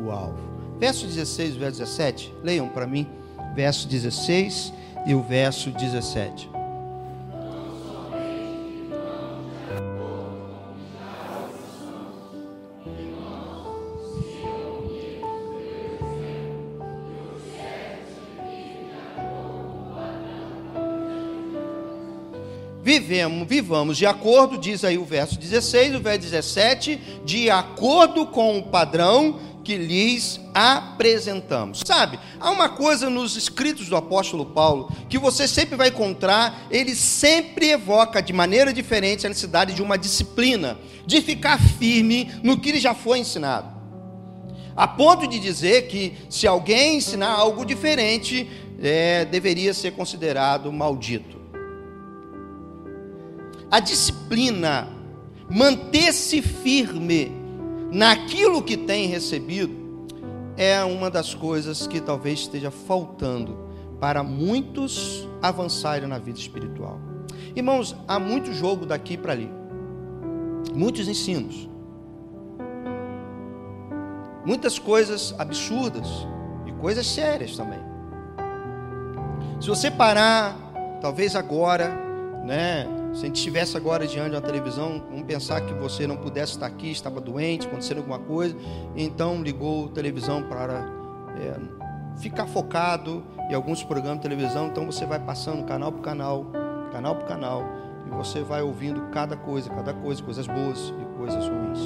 o 0.03 0.11
alvo. 0.11 0.37
Verso 0.79 1.07
16 1.07 1.55
e 1.55 1.57
verso 1.57 1.79
17, 1.79 2.33
leiam 2.43 2.67
para 2.69 2.85
mim, 2.85 3.07
verso 3.55 3.87
16 3.87 4.73
e 5.05 5.15
o 5.15 5.23
verso 5.23 5.71
17. 5.71 6.56
Vivemos, 23.07 23.47
vivamos 23.47 23.97
de 23.97 24.05
acordo, 24.05 24.57
diz 24.57 24.83
aí 24.83 24.97
o 24.97 25.05
verso 25.05 25.39
16, 25.39 25.95
o 25.95 25.99
verso 26.01 26.19
17, 26.19 26.99
de 27.23 27.49
acordo 27.49 28.27
com 28.27 28.59
o 28.59 28.63
padrão 28.63 29.39
que 29.63 29.77
lhes 29.77 30.39
apresentamos. 30.53 31.81
Sabe, 31.85 32.19
há 32.39 32.51
uma 32.51 32.69
coisa 32.69 33.09
nos 33.09 33.37
escritos 33.37 33.87
do 33.87 33.95
apóstolo 33.95 34.45
Paulo 34.45 34.91
que 35.09 35.17
você 35.17 35.47
sempre 35.47 35.77
vai 35.77 35.87
encontrar, 35.87 36.67
ele 36.69 36.95
sempre 36.95 37.69
evoca 37.69 38.21
de 38.21 38.33
maneira 38.33 38.73
diferente 38.73 39.25
a 39.25 39.29
necessidade 39.29 39.73
de 39.73 39.81
uma 39.81 39.97
disciplina, 39.97 40.77
de 41.05 41.21
ficar 41.21 41.59
firme 41.59 42.31
no 42.43 42.59
que 42.59 42.69
ele 42.69 42.79
já 42.79 42.93
foi 42.93 43.19
ensinado. 43.19 43.77
A 44.75 44.87
ponto 44.87 45.27
de 45.27 45.39
dizer 45.39 45.87
que 45.87 46.13
se 46.29 46.45
alguém 46.45 46.97
ensinar 46.97 47.31
algo 47.31 47.65
diferente, 47.65 48.47
é, 48.81 49.25
deveria 49.25 49.73
ser 49.73 49.91
considerado 49.91 50.71
maldito 50.71 51.36
a 53.69 53.79
disciplina, 53.79 54.87
manter-se 55.49 56.41
firme 56.41 57.31
naquilo 57.91 58.61
que 58.61 58.77
tem 58.77 59.07
recebido, 59.07 59.75
é 60.55 60.83
uma 60.83 61.09
das 61.09 61.33
coisas 61.33 61.85
que 61.85 62.01
talvez 62.01 62.39
esteja 62.39 62.71
faltando 62.71 63.67
para 63.99 64.23
muitos 64.23 65.27
avançarem 65.41 66.07
na 66.07 66.17
vida 66.17 66.39
espiritual. 66.39 66.99
Irmãos, 67.55 67.95
há 68.07 68.19
muito 68.19 68.53
jogo 68.53 68.85
daqui 68.85 69.17
para 69.17 69.33
ali, 69.33 69.51
muitos 70.73 71.07
ensinos, 71.07 71.69
muitas 74.45 74.79
coisas 74.79 75.35
absurdas 75.37 76.07
e 76.65 76.71
coisas 76.73 77.05
sérias 77.07 77.55
também. 77.55 77.79
Se 79.59 79.67
você 79.67 79.89
parar, 79.89 80.55
talvez 81.01 81.35
agora, 81.35 81.89
né? 82.45 82.87
Se 83.17 83.23
a 83.23 83.25
gente 83.25 83.37
estivesse 83.37 83.75
agora 83.75 84.05
diante 84.05 84.29
de 84.29 84.35
uma 84.35 84.41
televisão, 84.43 85.03
vamos 85.09 85.25
pensar 85.25 85.61
que 85.61 85.73
você 85.73 86.05
não 86.05 86.15
pudesse 86.15 86.51
estar 86.51 86.67
aqui, 86.67 86.91
estava 86.91 87.19
doente, 87.19 87.65
acontecendo 87.65 87.97
alguma 87.97 88.19
coisa, 88.19 88.55
então 88.95 89.41
ligou 89.41 89.87
a 89.87 89.89
televisão 89.89 90.43
para 90.43 90.87
é, 91.35 91.59
ficar 92.19 92.45
focado 92.45 93.23
em 93.49 93.55
alguns 93.55 93.83
programas 93.83 94.17
de 94.17 94.21
televisão, 94.21 94.67
então 94.67 94.85
você 94.85 95.03
vai 95.03 95.19
passando 95.19 95.65
canal 95.65 95.91
por 95.91 96.03
canal, 96.03 96.45
canal 96.91 97.15
por 97.15 97.25
canal, 97.25 97.63
e 98.05 98.09
você 98.11 98.43
vai 98.43 98.61
ouvindo 98.61 99.01
cada 99.09 99.35
coisa, 99.35 99.67
cada 99.67 99.95
coisa, 99.95 100.21
coisas 100.21 100.45
boas 100.45 100.93
e 101.01 101.17
coisas 101.17 101.47
ruins. 101.47 101.79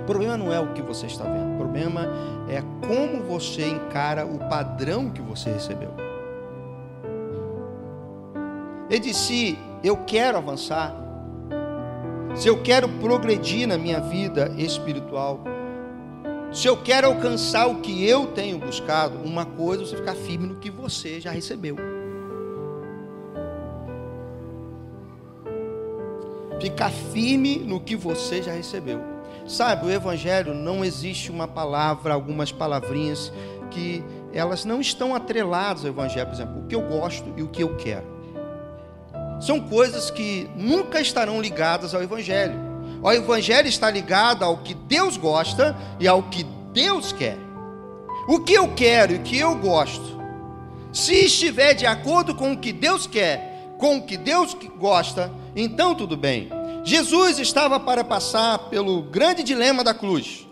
O 0.00 0.04
problema 0.06 0.36
não 0.36 0.52
é 0.52 0.60
o 0.60 0.74
que 0.74 0.80
você 0.80 1.06
está 1.06 1.24
vendo, 1.24 1.54
o 1.54 1.56
problema 1.56 2.06
é 2.48 2.62
como 2.86 3.24
você 3.24 3.68
encara 3.68 4.24
o 4.24 4.38
padrão 4.48 5.10
que 5.10 5.20
você 5.20 5.50
recebeu. 5.50 5.90
Ele 8.88 9.00
disse: 9.00 9.58
Eu 9.82 9.98
quero 9.98 10.38
avançar. 10.38 10.92
Se 12.34 12.48
eu 12.48 12.60
quero 12.62 12.88
progredir 12.88 13.66
na 13.66 13.78
minha 13.78 14.00
vida 14.00 14.52
espiritual, 14.56 15.44
se 16.52 16.66
eu 16.66 16.76
quero 16.76 17.06
alcançar 17.06 17.68
o 17.68 17.80
que 17.80 18.06
eu 18.06 18.26
tenho 18.28 18.58
buscado, 18.58 19.18
uma 19.24 19.44
coisa 19.44 19.82
é 19.82 19.86
você 19.86 19.96
ficar 19.96 20.14
firme 20.14 20.46
no 20.46 20.56
que 20.56 20.70
você 20.70 21.20
já 21.20 21.30
recebeu. 21.30 21.76
Ficar 26.60 26.90
firme 26.90 27.58
no 27.58 27.78
que 27.80 27.94
você 27.94 28.42
já 28.42 28.52
recebeu. 28.52 29.00
Sabe, 29.46 29.86
o 29.86 29.90
Evangelho 29.90 30.54
não 30.54 30.84
existe 30.84 31.30
uma 31.30 31.46
palavra, 31.46 32.14
algumas 32.14 32.50
palavrinhas 32.50 33.32
que 33.70 34.02
elas 34.32 34.64
não 34.64 34.80
estão 34.80 35.14
atreladas 35.14 35.84
ao 35.84 35.90
Evangelho, 35.90 36.26
por 36.26 36.34
exemplo, 36.34 36.62
o 36.62 36.66
que 36.66 36.74
eu 36.74 36.82
gosto 36.82 37.32
e 37.36 37.42
o 37.42 37.48
que 37.48 37.62
eu 37.62 37.76
quero 37.76 38.17
são 39.40 39.60
coisas 39.60 40.10
que 40.10 40.48
nunca 40.56 41.00
estarão 41.00 41.40
ligadas 41.40 41.94
ao 41.94 42.02
Evangelho. 42.02 42.68
O 43.02 43.12
Evangelho 43.12 43.68
está 43.68 43.90
ligado 43.90 44.44
ao 44.44 44.58
que 44.58 44.74
Deus 44.74 45.16
gosta 45.16 45.76
e 46.00 46.08
ao 46.08 46.24
que 46.24 46.44
Deus 46.72 47.12
quer. 47.12 47.36
O 48.28 48.40
que 48.40 48.52
eu 48.52 48.74
quero 48.74 49.12
e 49.12 49.16
o 49.16 49.22
que 49.22 49.38
eu 49.38 49.54
gosto, 49.56 50.18
se 50.92 51.14
estiver 51.14 51.74
de 51.74 51.86
acordo 51.86 52.34
com 52.34 52.52
o 52.52 52.58
que 52.58 52.72
Deus 52.72 53.06
quer, 53.06 53.74
com 53.78 53.96
o 53.96 54.02
que 54.02 54.16
Deus 54.16 54.56
gosta, 54.76 55.32
então 55.54 55.94
tudo 55.94 56.16
bem. 56.16 56.50
Jesus 56.84 57.38
estava 57.38 57.78
para 57.78 58.02
passar 58.02 58.58
pelo 58.70 59.02
grande 59.02 59.42
dilema 59.42 59.84
da 59.84 59.94
cruz. 59.94 60.46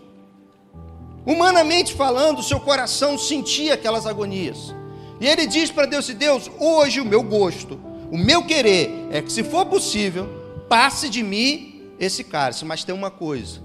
Humanamente 1.25 1.93
falando, 1.93 2.41
seu 2.41 2.59
coração 2.59 3.17
sentia 3.17 3.73
aquelas 3.73 4.05
agonias. 4.05 4.73
E 5.19 5.27
ele 5.27 5.45
diz 5.45 5.69
para 5.69 5.85
Deus: 5.85 6.07
Deus, 6.07 6.49
hoje 6.57 7.01
o 7.01 7.05
meu 7.05 7.21
gosto 7.21 7.86
o 8.11 8.17
meu 8.17 8.45
querer 8.45 9.07
é 9.11 9.21
que, 9.21 9.31
se 9.31 9.43
for 9.43 9.65
possível, 9.65 10.27
passe 10.69 11.09
de 11.09 11.23
mim 11.23 11.91
esse 11.99 12.23
cálice. 12.23 12.65
Mas 12.65 12.83
tem 12.83 12.93
uma 12.95 13.11
coisa: 13.11 13.61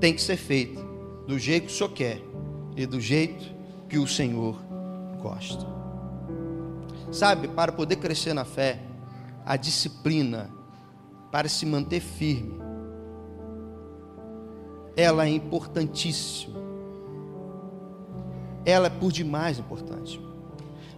tem 0.00 0.14
que 0.14 0.20
ser 0.20 0.36
feito 0.36 0.80
do 1.26 1.38
jeito 1.38 1.66
que 1.66 1.72
o 1.72 1.76
Senhor 1.76 1.90
quer 1.90 2.22
e 2.76 2.86
do 2.86 3.00
jeito 3.00 3.44
que 3.88 3.98
o 3.98 4.06
Senhor 4.06 4.56
gosta. 5.20 5.66
Sabe, 7.10 7.48
para 7.48 7.72
poder 7.72 7.96
crescer 7.96 8.34
na 8.34 8.44
fé, 8.44 8.80
a 9.44 9.56
disciplina 9.56 10.50
para 11.30 11.48
se 11.48 11.64
manter 11.64 12.00
firme, 12.00 12.58
ela 14.96 15.24
é 15.24 15.30
importantíssima. 15.30 16.58
Ela 18.66 18.88
é 18.88 18.90
por 18.90 19.10
demais 19.10 19.58
importante. 19.58 20.20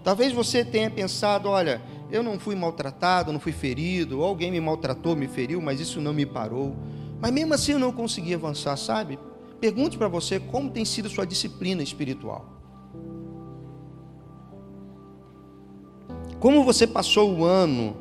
Talvez 0.03 0.33
você 0.33 0.65
tenha 0.65 0.91
pensado, 0.91 1.49
olha, 1.49 1.81
eu 2.11 2.23
não 2.23 2.39
fui 2.39 2.55
maltratado, 2.55 3.33
não 3.33 3.41
fui 3.41 3.53
ferido, 3.53 4.23
alguém 4.23 4.51
me 4.51 4.61
maltratou, 4.61 5.15
me 5.15 5.29
feriu, 5.29 5.61
mas 5.61 5.81
isso 5.81 6.01
não 6.01 6.13
me 6.13 6.27
parou. 6.27 6.75
Mas 7.21 7.33
mesmo 7.33 7.55
assim 7.55 7.73
eu 7.73 7.79
não 7.79 7.93
consegui 7.93 8.35
avançar, 8.35 8.77
sabe? 8.77 9.19
Pergunte 9.61 9.99
para 9.99 10.09
você 10.09 10.41
como 10.41 10.71
tem 10.71 10.85
sido 10.85 11.09
sua 11.09 11.27
disciplina 11.27 11.83
espiritual. 11.83 12.47
Como 16.41 16.65
você 16.65 16.87
passou 16.87 17.37
o 17.37 17.45
ano 17.45 17.95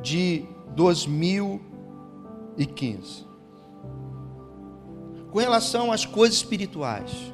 de 0.00 0.44
2015? 0.76 3.26
Com 5.30 5.38
relação 5.38 5.90
às 5.90 6.06
coisas 6.06 6.36
espirituais. 6.36 7.32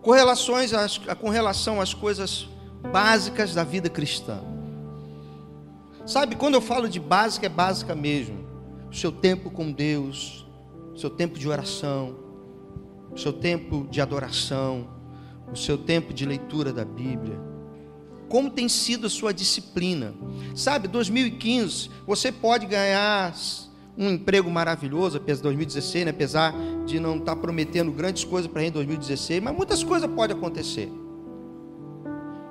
Com, 0.00 0.12
relações 0.12 0.72
às, 0.72 0.98
com 0.98 1.28
relação 1.28 1.80
às 1.80 1.92
coisas 1.92 2.48
básicas 2.92 3.52
da 3.52 3.64
vida 3.64 3.90
cristã. 3.90 4.53
Sabe, 6.06 6.36
quando 6.36 6.54
eu 6.54 6.60
falo 6.60 6.88
de 6.88 7.00
básica, 7.00 7.46
é 7.46 7.48
básica 7.48 7.94
mesmo. 7.94 8.44
O 8.90 8.94
seu 8.94 9.10
tempo 9.10 9.50
com 9.50 9.72
Deus, 9.72 10.46
o 10.94 10.98
seu 10.98 11.08
tempo 11.08 11.38
de 11.38 11.48
oração, 11.48 12.16
o 13.10 13.18
seu 13.18 13.32
tempo 13.32 13.86
de 13.90 14.00
adoração, 14.00 14.86
o 15.50 15.56
seu 15.56 15.78
tempo 15.78 16.12
de 16.12 16.26
leitura 16.26 16.72
da 16.72 16.84
Bíblia. 16.84 17.40
Como 18.28 18.50
tem 18.50 18.68
sido 18.68 19.06
a 19.06 19.10
sua 19.10 19.32
disciplina? 19.32 20.14
Sabe, 20.54 20.88
2015, 20.88 21.90
você 22.06 22.30
pode 22.30 22.66
ganhar 22.66 23.34
um 23.96 24.10
emprego 24.10 24.50
maravilhoso, 24.50 25.16
apesar 25.16 25.38
de 25.38 25.42
2016, 25.44 26.04
né? 26.04 26.10
apesar 26.10 26.52
de 26.84 27.00
não 27.00 27.16
estar 27.16 27.36
prometendo 27.36 27.92
grandes 27.92 28.24
coisas 28.24 28.50
para 28.50 28.62
em 28.62 28.70
2016, 28.70 29.42
mas 29.42 29.56
muitas 29.56 29.82
coisas 29.82 30.10
podem 30.10 30.36
acontecer. 30.36 30.92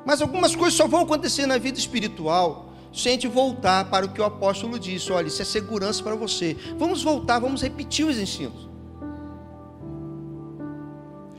Mas 0.06 0.22
algumas 0.22 0.56
coisas 0.56 0.74
só 0.74 0.88
vão 0.88 1.02
acontecer 1.02 1.46
na 1.46 1.58
vida 1.58 1.78
espiritual 1.78 2.73
se 2.94 3.10
a 3.10 3.12
gente 3.12 3.28
voltar 3.28 3.90
para 3.90 4.06
o 4.06 4.10
que 4.10 4.22
o 4.22 4.24
apóstolo 4.24 4.78
disse: 4.78 5.12
olha, 5.12 5.28
isso 5.28 5.42
é 5.42 5.46
segurança 5.46 6.04
para 6.04 6.16
você. 6.16 6.56
Vamos 6.78 7.02
voltar, 7.02 7.40
vamos 7.40 7.64
repetir 7.64 8.06
os 8.06 8.20
ensinos. 8.20 8.70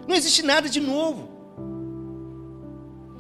Não 0.07 0.17
existe 0.17 0.43
nada 0.43 0.69
de 0.69 0.81
novo. 0.81 1.33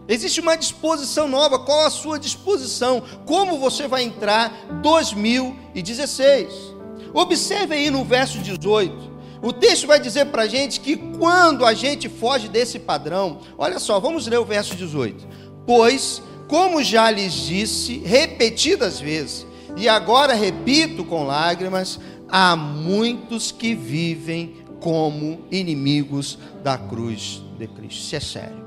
Existe 0.06 0.40
uma 0.40 0.56
disposição 0.56 1.28
nova. 1.28 1.60
Qual 1.60 1.86
a 1.86 1.90
sua 1.90 2.18
disposição? 2.18 3.02
Como 3.24 3.58
você 3.58 3.86
vai 3.88 4.02
entrar 4.02 4.52
2016? 4.82 6.74
Observe 7.14 7.74
aí 7.74 7.88
no 7.90 8.04
verso 8.04 8.38
18. 8.38 9.14
O 9.40 9.52
texto 9.52 9.86
vai 9.86 10.00
dizer 10.00 10.26
para 10.26 10.42
a 10.42 10.46
gente 10.48 10.80
que 10.80 10.96
quando 10.96 11.64
a 11.64 11.72
gente 11.72 12.08
foge 12.08 12.48
desse 12.48 12.78
padrão, 12.78 13.40
olha 13.56 13.78
só, 13.78 14.00
vamos 14.00 14.26
ler 14.26 14.38
o 14.38 14.44
verso 14.44 14.74
18. 14.74 15.26
Pois 15.66 16.22
como 16.48 16.82
já 16.82 17.10
lhes 17.10 17.32
disse 17.32 17.98
repetidas 17.98 19.00
vezes, 19.00 19.46
e 19.76 19.88
agora 19.88 20.34
repito 20.34 21.04
com 21.04 21.24
lágrimas, 21.24 21.98
há 22.28 22.54
muitos 22.54 23.50
que 23.50 23.74
vivem 23.74 24.56
como 24.80 25.44
inimigos 25.50 26.38
da 26.62 26.76
cruz 26.76 27.42
de 27.58 27.66
Cristo. 27.66 28.00
Isso 28.00 28.16
é 28.16 28.20
sério. 28.20 28.64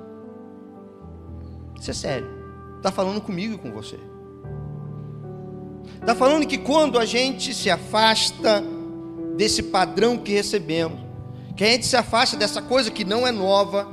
Isso 1.80 1.92
é 1.92 1.94
sério. 1.94 2.28
Está 2.78 2.92
falando 2.92 3.22
comigo 3.22 3.56
e 3.56 3.58
com 3.58 3.72
você. 3.72 4.00
Está 6.00 6.16
falando 6.16 6.46
que 6.48 6.58
quando 6.58 6.98
a 6.98 7.06
gente 7.06 7.54
se 7.54 7.70
afasta 7.70 8.64
desse 9.36 9.64
padrão 9.64 10.18
que 10.18 10.34
recebemos, 10.34 11.00
que 11.56 11.64
a 11.64 11.68
gente 11.68 11.86
se 11.86 11.96
afasta 11.96 12.38
dessa 12.38 12.62
coisa 12.62 12.90
que 12.90 13.04
não 13.04 13.28
é 13.28 13.32
nova, 13.32 13.88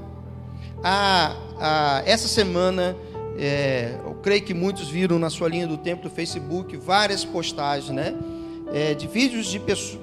a, 0.83 1.37
a, 1.59 2.03
essa 2.05 2.29
semana 2.29 2.97
é, 3.37 3.99
eu 4.05 4.15
creio 4.15 4.43
que 4.43 4.55
muitos 4.55 4.89
viram 4.89 5.19
na 5.19 5.29
sua 5.29 5.49
linha 5.49 5.67
do 5.67 5.77
tempo 5.77 6.03
do 6.03 6.11
Facebook 6.11 6.77
várias 6.77 7.25
postagens, 7.25 7.91
né? 7.91 8.15
É, 8.73 8.95
de 8.95 9.07
vídeos 9.07 9.47
de 9.47 9.61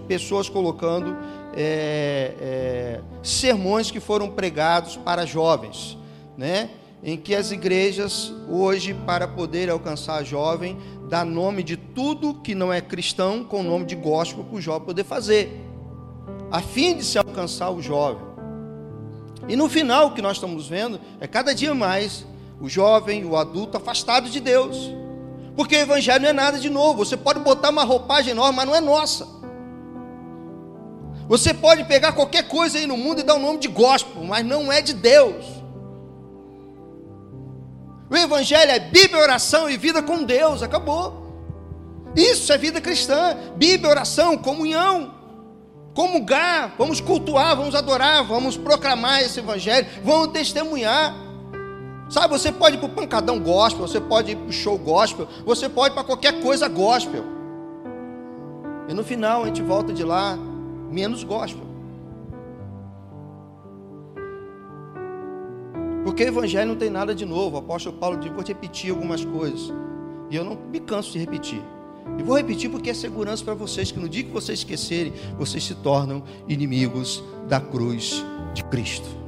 pessoas 0.08 0.48
colocando 0.48 1.18
é, 1.54 2.34
é, 2.40 3.02
sermões 3.24 3.90
que 3.90 4.00
foram 4.00 4.30
pregados 4.30 4.98
para 4.98 5.26
jovens, 5.26 5.98
né? 6.38 6.70
Em 7.04 7.18
que 7.18 7.34
as 7.34 7.52
igrejas 7.52 8.32
hoje, 8.48 8.94
para 8.94 9.28
poder 9.28 9.70
alcançar 9.70 10.18
a 10.18 10.24
jovem, 10.24 10.78
dá 11.10 11.26
nome 11.26 11.64
de 11.64 11.76
tudo 11.76 12.36
que 12.36 12.54
não 12.54 12.72
é 12.72 12.80
cristão 12.80 13.44
com 13.44 13.62
o 13.62 13.64
nome 13.64 13.86
de 13.86 13.96
gospel 13.96 14.44
para 14.44 14.56
o 14.56 14.62
jovem 14.62 14.86
poder 14.86 15.04
fazer, 15.04 15.50
a 16.52 16.62
fim 16.62 16.96
de 16.96 17.04
se 17.04 17.18
alcançar 17.18 17.72
o 17.72 17.82
jovem. 17.82 18.24
E 19.48 19.56
no 19.56 19.68
final, 19.68 20.08
o 20.08 20.14
que 20.14 20.22
nós 20.22 20.38
estamos 20.38 20.68
vendo 20.68 21.00
é 21.20 21.28
cada 21.28 21.56
dia 21.56 21.74
mais 21.74 22.26
o 22.62 22.70
jovem, 22.70 23.26
o 23.26 23.36
adulto 23.36 23.78
afastado 23.78 24.30
de 24.30 24.40
Deus. 24.40 24.78
Porque 25.56 25.76
o 25.76 25.80
evangelho 25.80 26.22
não 26.22 26.30
é 26.30 26.34
nada 26.34 26.60
de 26.60 26.70
novo. 26.70 27.04
Você 27.04 27.18
pode 27.18 27.40
botar 27.40 27.70
uma 27.70 27.84
roupagem 27.84 28.34
nova, 28.34 28.52
mas 28.52 28.66
não 28.66 28.76
é 28.76 28.80
nossa. 28.80 29.28
Você 31.28 31.54
pode 31.54 31.84
pegar 31.86 32.12
qualquer 32.14 32.48
coisa 32.48 32.78
aí 32.78 32.86
no 32.86 32.96
mundo 32.96 33.22
e 33.22 33.24
dar 33.24 33.36
o 33.36 33.40
nome 33.40 33.58
de 33.58 33.68
gospel, 33.68 34.24
mas 34.24 34.46
não 34.46 34.72
é 34.72 34.82
de 34.82 34.94
Deus. 34.94 35.46
O 38.10 38.16
evangelho 38.16 38.72
é 38.72 38.80
Bíblia, 38.80 39.22
oração 39.22 39.70
e 39.70 39.78
vida 39.78 40.04
com 40.04 40.24
Deus. 40.24 40.62
Acabou. 40.62 41.22
Isso 42.16 42.52
é 42.52 42.58
vida 42.58 42.80
cristã. 42.80 43.38
Bíblia, 43.56 43.90
oração, 43.90 44.38
comunhão. 44.38 45.16
Comungar, 45.94 46.76
vamos 46.78 47.02
cultuar, 47.02 47.56
vamos 47.56 47.76
adorar, 47.76 48.24
vamos 48.24 48.56
proclamar 48.56 49.22
esse 49.22 49.40
evangelho, 49.40 49.88
vamos 50.04 50.28
testemunhar. 50.28 51.31
Sabe, 52.12 52.38
você 52.38 52.52
pode 52.52 52.76
ir 52.76 52.80
para 52.80 52.88
o 52.88 52.90
pancadão 52.90 53.40
gospel, 53.40 53.88
você 53.88 54.02
pode 54.02 54.34
ir 54.34 54.36
para 54.36 54.50
o 54.50 54.52
show 54.52 54.78
gospel, 54.78 55.30
você 55.46 55.70
pode 55.70 55.94
ir 55.94 55.96
para 55.96 56.04
qualquer 56.04 56.42
coisa 56.42 56.68
gospel. 56.68 57.24
E 58.90 58.94
no 58.94 59.02
final 59.02 59.44
a 59.44 59.48
gente 59.48 59.62
volta 59.62 59.94
de 59.94 60.04
lá 60.04 60.38
menos 60.92 61.24
gospel. 61.24 61.64
Porque 66.04 66.26
o 66.26 66.28
evangelho 66.28 66.68
não 66.68 66.76
tem 66.76 66.90
nada 66.90 67.16
de 67.16 67.26
novo. 67.26 67.56
O 67.56 67.60
apóstolo 67.60 67.96
Paulo 67.96 68.18
diz: 68.18 68.30
vou 68.30 68.44
repetir 68.44 68.92
algumas 68.92 69.24
coisas. 69.24 69.72
E 70.30 70.36
eu 70.36 70.44
não 70.44 70.58
me 70.70 70.82
canso 70.82 71.14
de 71.14 71.20
repetir. 71.20 71.62
E 72.18 72.24
vou 72.24 72.36
repetir 72.36 72.70
porque 72.70 72.90
é 72.90 72.94
segurança 72.94 73.42
para 73.46 73.54
vocês 73.54 73.90
que 73.90 74.00
no 74.00 74.10
dia 74.10 74.26
que 74.26 74.32
vocês 74.32 74.60
esquecerem, 74.60 75.14
vocês 75.38 75.64
se 75.64 75.76
tornam 75.76 76.22
inimigos 76.46 77.24
da 77.48 77.62
cruz 77.62 78.22
de 78.54 78.66
Cristo. 78.66 79.21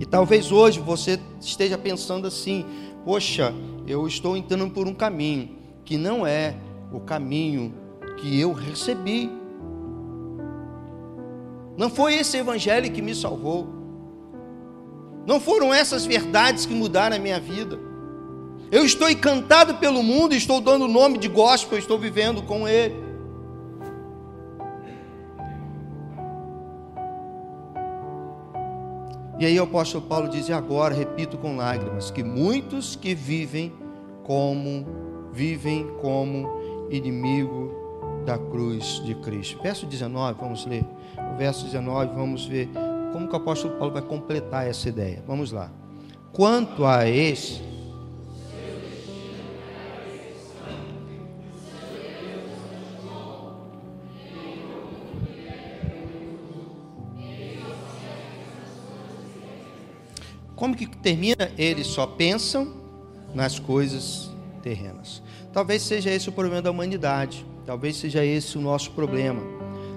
E 0.00 0.06
talvez 0.06 0.50
hoje 0.50 0.80
você 0.80 1.20
esteja 1.38 1.76
pensando 1.76 2.26
assim: 2.26 2.64
poxa, 3.04 3.54
eu 3.86 4.08
estou 4.08 4.34
entrando 4.34 4.70
por 4.70 4.88
um 4.88 4.94
caminho 4.94 5.50
que 5.84 5.98
não 5.98 6.26
é 6.26 6.56
o 6.90 7.00
caminho 7.00 7.74
que 8.16 8.40
eu 8.40 8.54
recebi. 8.54 9.30
Não 11.76 11.90
foi 11.90 12.14
esse 12.14 12.38
evangelho 12.38 12.90
que 12.90 13.02
me 13.02 13.14
salvou. 13.14 13.68
Não 15.26 15.38
foram 15.38 15.72
essas 15.72 16.06
verdades 16.06 16.64
que 16.64 16.74
mudaram 16.74 17.16
a 17.16 17.18
minha 17.18 17.38
vida. 17.38 17.78
Eu 18.72 18.84
estou 18.86 19.10
encantado 19.10 19.74
pelo 19.74 20.02
mundo, 20.02 20.34
estou 20.34 20.60
dando 20.60 20.86
o 20.86 20.88
nome 20.88 21.18
de 21.18 21.28
gospel, 21.28 21.78
estou 21.78 21.98
vivendo 21.98 22.42
com 22.42 22.66
ele. 22.66 23.09
E 29.40 29.46
aí 29.46 29.58
o 29.58 29.62
apóstolo 29.62 30.04
Paulo 30.04 30.28
diz, 30.28 30.50
e 30.50 30.52
agora, 30.52 30.94
repito 30.94 31.38
com 31.38 31.56
lágrimas, 31.56 32.10
que 32.10 32.22
muitos 32.22 32.94
que 32.94 33.14
vivem 33.14 33.72
como, 34.22 34.86
vivem 35.32 35.88
como 36.02 36.46
inimigo 36.90 37.72
da 38.26 38.36
cruz 38.36 39.02
de 39.02 39.14
Cristo. 39.14 39.58
Verso 39.62 39.86
19, 39.86 40.38
vamos 40.38 40.66
ler. 40.66 40.84
O 41.32 41.38
verso 41.38 41.64
19, 41.64 42.14
vamos 42.14 42.44
ver 42.44 42.68
como 43.14 43.26
que 43.28 43.32
o 43.32 43.38
apóstolo 43.38 43.78
Paulo 43.78 43.94
vai 43.94 44.02
completar 44.02 44.68
essa 44.68 44.90
ideia? 44.90 45.24
Vamos 45.26 45.52
lá. 45.52 45.70
Quanto 46.32 46.84
a 46.84 47.08
esse. 47.08 47.69
Como 60.60 60.76
que 60.76 60.86
termina? 60.86 61.50
Eles 61.56 61.86
só 61.86 62.06
pensam 62.06 62.70
nas 63.34 63.58
coisas 63.58 64.28
terrenas. 64.62 65.22
Talvez 65.54 65.80
seja 65.80 66.10
esse 66.10 66.28
o 66.28 66.32
problema 66.32 66.60
da 66.60 66.70
humanidade. 66.70 67.46
Talvez 67.64 67.96
seja 67.96 68.22
esse 68.22 68.58
o 68.58 68.60
nosso 68.60 68.90
problema. 68.90 69.40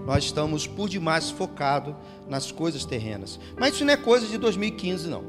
Nós 0.05 0.23
estamos 0.23 0.65
por 0.65 0.87
demais 0.87 1.29
focados 1.29 1.93
nas 2.29 2.49
coisas 2.49 2.85
terrenas. 2.85 3.37
Mas 3.59 3.73
isso 3.73 3.83
não 3.83 3.91
é 3.91 3.97
coisa 3.97 4.25
de 4.25 4.37
2015, 4.37 5.09
não. 5.09 5.25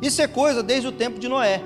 Isso 0.00 0.22
é 0.22 0.28
coisa 0.28 0.62
desde 0.62 0.86
o 0.86 0.92
tempo 0.92 1.18
de 1.18 1.26
Noé. 1.26 1.60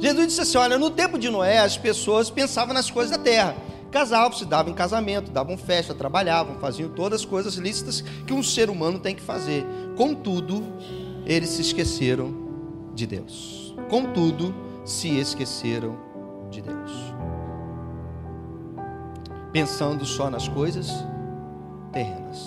Jesus 0.00 0.26
disse 0.26 0.40
assim: 0.40 0.58
olha, 0.58 0.76
no 0.76 0.90
tempo 0.90 1.16
de 1.16 1.30
Noé, 1.30 1.58
as 1.58 1.78
pessoas 1.78 2.30
pensavam 2.30 2.74
nas 2.74 2.90
coisas 2.90 3.16
da 3.16 3.22
terra. 3.22 3.56
Casavam, 3.90 4.36
se 4.36 4.44
davam 4.44 4.72
em 4.72 4.74
casamento, 4.74 5.30
davam 5.30 5.56
festa, 5.56 5.94
trabalhavam, 5.94 6.58
faziam 6.58 6.90
todas 6.90 7.20
as 7.20 7.26
coisas 7.26 7.54
lícitas 7.54 8.02
que 8.26 8.32
um 8.34 8.42
ser 8.42 8.68
humano 8.68 8.98
tem 8.98 9.14
que 9.14 9.22
fazer. 9.22 9.64
Contudo, 9.96 10.62
eles 11.24 11.50
se 11.50 11.62
esqueceram 11.62 12.34
de 12.94 13.06
Deus. 13.06 13.74
Contudo, 13.88 14.54
se 14.84 15.18
esqueceram 15.18 15.96
de 16.50 16.60
Deus. 16.60 16.92
Pensando 19.52 20.04
só 20.04 20.28
nas 20.28 20.48
coisas 20.48 20.90
terrenas. 21.92 22.46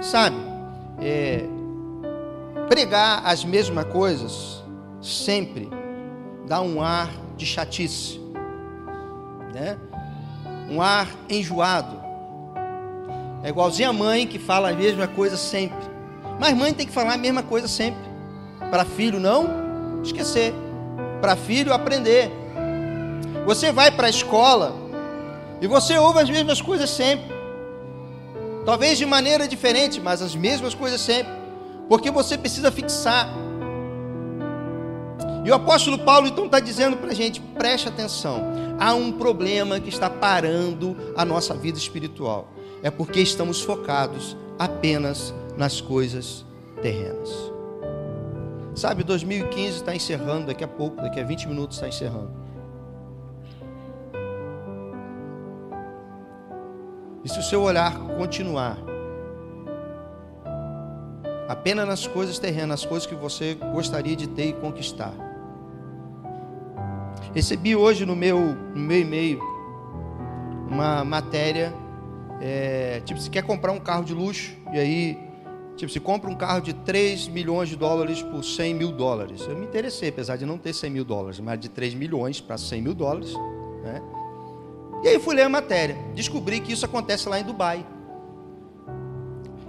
Sabe, 0.00 0.36
é, 0.98 1.44
pregar 2.68 3.24
as 3.24 3.44
mesmas 3.44 3.84
coisas 3.86 4.62
sempre 5.00 5.68
dá 6.46 6.60
um 6.60 6.82
ar 6.82 7.10
de 7.36 7.46
chatice, 7.46 8.20
né? 9.54 9.78
Um 10.70 10.80
ar 10.80 11.08
enjoado. 11.28 12.02
É 13.42 13.48
igualzinho 13.48 13.90
a 13.90 13.92
mãe 13.92 14.26
que 14.26 14.38
fala 14.38 14.70
a 14.70 14.72
mesma 14.72 15.06
coisa 15.08 15.36
sempre. 15.36 15.90
Mas 16.38 16.56
mãe 16.56 16.72
tem 16.72 16.86
que 16.86 16.92
falar 16.92 17.14
a 17.14 17.18
mesma 17.18 17.42
coisa 17.42 17.66
sempre. 17.66 18.00
Para 18.70 18.84
filho 18.84 19.18
não 19.18 20.02
esquecer. 20.02 20.54
Para 21.20 21.36
filho 21.36 21.72
aprender. 21.72 22.30
Você 23.44 23.72
vai 23.72 23.90
para 23.90 24.06
a 24.06 24.10
escola 24.10 24.74
e 25.60 25.66
você 25.66 25.98
ouve 25.98 26.20
as 26.20 26.30
mesmas 26.30 26.60
coisas 26.60 26.90
sempre. 26.90 27.32
Talvez 28.64 28.96
de 28.96 29.04
maneira 29.04 29.48
diferente, 29.48 30.00
mas 30.00 30.22
as 30.22 30.36
mesmas 30.36 30.74
coisas 30.74 31.00
sempre. 31.00 31.32
Porque 31.88 32.10
você 32.10 32.38
precisa 32.38 32.70
fixar. 32.70 33.28
E 35.44 35.50
o 35.50 35.54
apóstolo 35.54 35.98
Paulo 35.98 36.28
então 36.28 36.46
está 36.46 36.60
dizendo 36.60 36.96
para 36.96 37.10
a 37.10 37.14
gente: 37.14 37.40
preste 37.40 37.88
atenção. 37.88 38.42
Há 38.78 38.94
um 38.94 39.12
problema 39.12 39.80
que 39.80 39.88
está 39.88 40.08
parando 40.08 40.96
a 41.16 41.24
nossa 41.24 41.54
vida 41.54 41.78
espiritual. 41.78 42.48
É 42.82 42.90
porque 42.90 43.20
estamos 43.20 43.60
focados 43.60 44.36
apenas 44.58 45.34
nas 45.56 45.80
coisas 45.80 46.44
terrenas. 46.80 47.30
Sabe, 48.74 49.04
2015 49.04 49.76
está 49.76 49.94
encerrando 49.94 50.46
daqui 50.46 50.64
a 50.64 50.68
pouco, 50.68 50.96
daqui 50.96 51.20
a 51.20 51.24
20 51.24 51.48
minutos 51.48 51.76
está 51.76 51.88
encerrando. 51.88 52.30
E 57.24 57.28
se 57.28 57.38
o 57.38 57.42
seu 57.42 57.62
olhar 57.62 57.96
continuar 58.16 58.78
apenas 61.48 61.86
nas 61.86 62.06
coisas 62.06 62.38
terrenas, 62.38 62.68
nas 62.68 62.86
coisas 62.86 63.06
que 63.06 63.14
você 63.14 63.54
gostaria 63.54 64.16
de 64.16 64.26
ter 64.26 64.46
e 64.46 64.52
conquistar. 64.54 65.31
Recebi 67.34 67.74
hoje 67.74 68.04
no 68.04 68.14
meu, 68.14 68.38
no 68.74 68.80
meu 68.80 69.00
e-mail 69.00 69.40
uma 70.68 71.02
matéria, 71.02 71.72
é, 72.40 73.00
tipo, 73.04 73.18
se 73.20 73.30
quer 73.30 73.42
comprar 73.42 73.72
um 73.72 73.80
carro 73.80 74.04
de 74.04 74.12
luxo, 74.12 74.52
e 74.72 74.78
aí, 74.78 75.18
tipo, 75.76 75.90
se 75.90 75.98
compra 75.98 76.30
um 76.30 76.34
carro 76.34 76.60
de 76.60 76.74
3 76.74 77.28
milhões 77.28 77.70
de 77.70 77.76
dólares 77.76 78.22
por 78.22 78.44
100 78.44 78.74
mil 78.74 78.92
dólares. 78.92 79.42
Eu 79.42 79.56
me 79.56 79.64
interessei, 79.64 80.10
apesar 80.10 80.36
de 80.36 80.44
não 80.44 80.58
ter 80.58 80.74
100 80.74 80.90
mil 80.90 81.04
dólares, 81.04 81.40
mas 81.40 81.58
de 81.58 81.70
3 81.70 81.94
milhões 81.94 82.40
para 82.40 82.58
100 82.58 82.82
mil 82.82 82.94
dólares, 82.94 83.32
né? 83.82 84.02
E 85.02 85.08
aí 85.08 85.18
fui 85.18 85.34
ler 85.34 85.42
a 85.42 85.48
matéria. 85.48 85.96
Descobri 86.14 86.60
que 86.60 86.72
isso 86.72 86.84
acontece 86.84 87.28
lá 87.28 87.40
em 87.40 87.44
Dubai. 87.44 87.84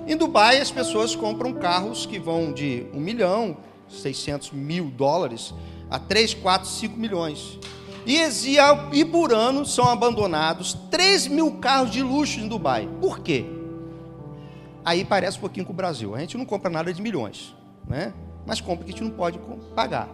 Em 0.06 0.18
Dubai 0.18 0.60
as 0.60 0.70
pessoas 0.70 1.16
compram 1.16 1.54
carros 1.54 2.06
que 2.06 2.20
vão 2.20 2.52
de 2.52 2.86
1 2.94 3.00
milhão, 3.00 3.58
600 3.88 4.52
mil 4.52 4.86
dólares 4.90 5.54
a 5.90 6.00
3, 6.00 6.34
4, 6.34 6.70
5 6.70 7.00
milhões. 7.00 7.60
E, 8.06 8.18
e 8.18 9.34
ano 9.34 9.66
são 9.66 9.90
abandonados 9.90 10.74
3 10.92 11.28
mil 11.28 11.54
carros 11.54 11.92
de 11.92 12.04
luxo 12.04 12.40
em 12.40 12.48
Dubai. 12.48 12.90
Por 13.00 13.20
quê? 13.20 13.46
Aí 14.84 15.06
parece 15.06 15.38
um 15.38 15.42
pouquinho 15.42 15.66
com 15.66 15.72
o 15.72 15.76
Brasil. 15.76 16.14
A 16.14 16.20
gente 16.20 16.38
não 16.38 16.46
compra 16.46 16.70
nada 16.70 16.94
de 16.94 17.02
milhões, 17.02 17.56
né? 17.88 18.14
mas 18.46 18.62
compra 18.62 18.86
que 18.86 18.92
a 18.92 18.94
gente 18.94 19.04
não 19.04 19.12
pode 19.12 19.40
pagar. 19.76 20.10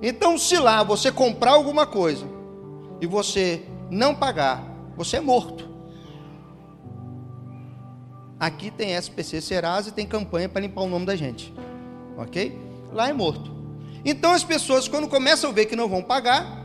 Então, 0.00 0.38
se 0.38 0.56
lá 0.58 0.82
você 0.82 1.10
comprar 1.10 1.52
alguma 1.52 1.86
coisa 1.86 2.26
e 3.00 3.06
você 3.06 3.64
não 3.90 4.14
pagar, 4.14 4.62
você 4.96 5.16
é 5.16 5.20
morto. 5.20 5.68
Aqui 8.38 8.70
tem 8.70 8.94
SPC 8.94 9.40
Serasa 9.40 9.88
e 9.88 9.92
tem 9.92 10.06
campanha 10.06 10.48
para 10.48 10.60
limpar 10.60 10.82
o 10.82 10.88
nome 10.88 11.06
da 11.06 11.16
gente. 11.16 11.52
Ok? 12.18 12.58
Lá 12.92 13.08
é 13.08 13.12
morto. 13.12 13.55
Então 14.08 14.30
as 14.30 14.44
pessoas, 14.44 14.86
quando 14.86 15.08
começam 15.08 15.50
a 15.50 15.52
ver 15.52 15.66
que 15.66 15.74
não 15.74 15.88
vão 15.88 16.00
pagar, 16.00 16.64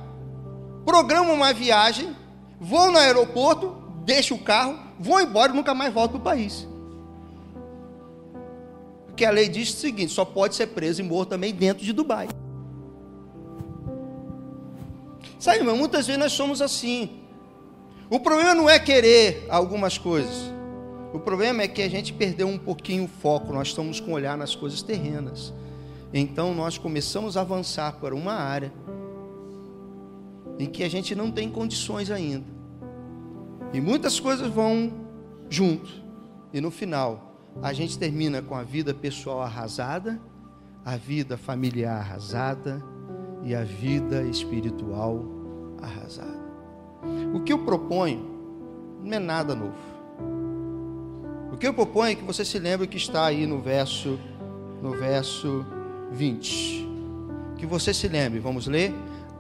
programam 0.86 1.34
uma 1.34 1.51
viagem, 1.51 2.15
vão 2.60 2.91
no 2.91 2.99
aeroporto, 2.99 3.75
deixam 4.06 4.38
o 4.38 4.39
carro, 4.39 4.77
vão 4.99 5.19
embora 5.19 5.51
e 5.51 5.56
nunca 5.56 5.73
mais 5.73 5.91
voltam 5.91 6.19
para 6.19 6.34
o 6.34 6.36
país. 6.36 6.67
Porque 9.08 9.25
a 9.25 9.32
lei 9.32 9.49
diz 9.49 9.73
o 9.73 9.77
seguinte: 9.77 10.13
só 10.13 10.23
pode 10.23 10.54
ser 10.54 10.67
preso 10.67 11.01
e 11.01 11.04
morto 11.04 11.30
também 11.30 11.51
dentro 11.51 11.84
de 11.84 11.91
Dubai. 11.91 12.30
Sabe, 15.39 15.58
irmão, 15.58 15.75
muitas 15.75 16.06
vezes 16.06 16.21
nós 16.21 16.34
somos 16.34 16.62
assim. 16.62 17.21
O 18.08 18.19
problema 18.19 18.54
não 18.54 18.69
é 18.69 18.77
querer 18.77 19.47
algumas 19.49 19.97
coisas. 19.97 20.51
O 21.12 21.19
problema 21.19 21.63
é 21.63 21.67
que 21.67 21.82
a 21.82 21.89
gente 21.89 22.13
perdeu 22.13 22.47
um 22.47 22.58
pouquinho 22.60 23.06
o 23.06 23.08
foco, 23.08 23.51
nós 23.51 23.69
estamos 23.69 23.99
com 23.99 24.13
olhar 24.13 24.38
nas 24.38 24.56
coisas 24.56 24.84
terrenas. 24.84 25.51
Então 26.13 26.54
nós 26.54 26.78
começamos 26.78 27.38
a 27.38 27.41
avançar 27.41 27.93
para 27.93 28.13
uma 28.13 28.34
área 28.34 28.74
em 30.60 30.65
que 30.65 30.84
a 30.84 30.89
gente 30.89 31.15
não 31.15 31.32
tem 31.32 31.50
condições 31.50 32.12
ainda. 32.12 32.45
E 33.74 33.80
muitas 33.80 34.19
coisas 34.19 34.47
vão 34.50 34.91
junto. 35.50 35.89
E 36.54 36.60
no 36.60 36.69
final, 36.69 37.32
a 37.62 37.71
gente 37.74 37.97
termina 37.97 38.41
com 38.41 38.56
a 38.56 38.63
vida 38.63 38.93
pessoal 38.93 39.41
arrasada, 39.41 40.19
a 40.84 40.97
vida 40.97 41.38
familiar 41.38 42.00
arrasada 42.00 42.84
e 43.43 43.56
a 43.56 43.63
vida 43.63 44.24
espiritual 44.24 45.24
arrasada. 45.82 46.41
O 47.34 47.41
que 47.41 47.54
eu 47.54 47.60
proponho 47.60 48.30
não 49.04 49.13
é 49.13 49.19
nada 49.19 49.56
novo. 49.56 49.91
O 51.52 51.58
que 51.58 51.67
eu 51.67 51.74
proponho 51.74 52.12
é 52.12 52.15
que 52.15 52.24
você 52.24 52.43
se 52.43 52.60
lembre 52.60 52.88
que 52.88 52.97
está 52.97 53.26
aí 53.26 53.47
no 53.47 53.62
verso 53.62 54.19
no 54.82 54.91
verso 54.91 55.65
20. 56.12 56.88
Que 57.58 57.65
você 57.65 57.93
se 57.93 58.08
lembre, 58.08 58.39
vamos 58.39 58.67
ler? 58.67 58.93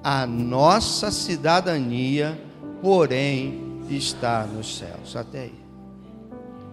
A 0.03 0.25
nossa 0.25 1.11
cidadania, 1.11 2.39
porém, 2.81 3.83
está 3.89 4.45
nos 4.45 4.77
céus. 4.77 5.15
Até 5.15 5.41
aí. 5.41 5.61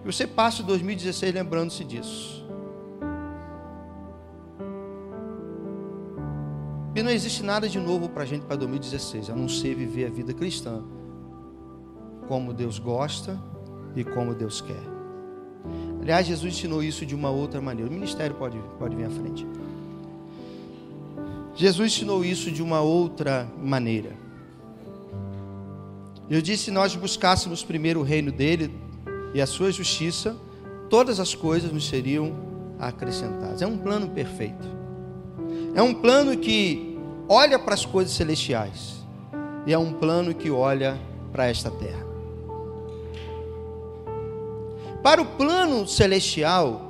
Que 0.01 0.05
você 0.05 0.25
passe 0.25 0.63
2016 0.63 1.33
lembrando-se 1.33 1.83
disso. 1.83 2.39
E 6.95 7.03
não 7.03 7.11
existe 7.11 7.43
nada 7.43 7.69
de 7.69 7.79
novo 7.79 8.09
para 8.09 8.23
a 8.23 8.25
gente 8.25 8.45
para 8.45 8.55
2016, 8.55 9.29
a 9.29 9.35
não 9.35 9.47
ser 9.47 9.75
viver 9.75 10.07
a 10.07 10.09
vida 10.09 10.33
cristã 10.33 10.83
como 12.27 12.53
Deus 12.53 12.77
gosta 12.77 13.39
e 13.95 14.03
como 14.03 14.35
Deus 14.35 14.61
quer. 14.61 14.83
Aliás, 16.01 16.27
Jesus 16.27 16.53
ensinou 16.53 16.83
isso 16.83 17.05
de 17.05 17.15
uma 17.15 17.29
outra 17.29 17.61
maneira. 17.61 17.89
O 17.89 17.93
ministério 17.93 18.35
pode, 18.35 18.57
pode 18.77 18.95
vir 18.95 19.05
à 19.05 19.09
frente. 19.09 19.47
Jesus 21.55 21.93
ensinou 21.93 22.23
isso 22.23 22.51
de 22.51 22.61
uma 22.61 22.81
outra 22.81 23.49
maneira. 23.61 24.15
Eu 26.29 26.41
disse: 26.41 26.65
se 26.65 26.71
nós 26.71 26.95
buscássemos 26.95 27.63
primeiro 27.63 27.99
o 27.99 28.03
reino 28.03 28.31
dele 28.31 28.73
e 29.33 29.41
a 29.41 29.47
sua 29.47 29.71
justiça, 29.71 30.37
todas 30.89 31.19
as 31.19 31.33
coisas 31.33 31.71
nos 31.71 31.87
seriam 31.87 32.35
acrescentadas. 32.79 33.61
É 33.61 33.67
um 33.67 33.77
plano 33.77 34.09
perfeito. 34.09 34.67
É 35.75 35.81
um 35.81 35.93
plano 35.93 36.37
que 36.37 36.97
olha 37.27 37.59
para 37.59 37.73
as 37.73 37.85
coisas 37.85 38.13
celestiais 38.13 38.99
e 39.65 39.73
é 39.73 39.77
um 39.77 39.93
plano 39.93 40.33
que 40.33 40.49
olha 40.49 40.99
para 41.31 41.47
esta 41.47 41.69
terra. 41.69 42.07
Para 45.03 45.21
o 45.21 45.25
plano 45.25 45.87
celestial, 45.87 46.88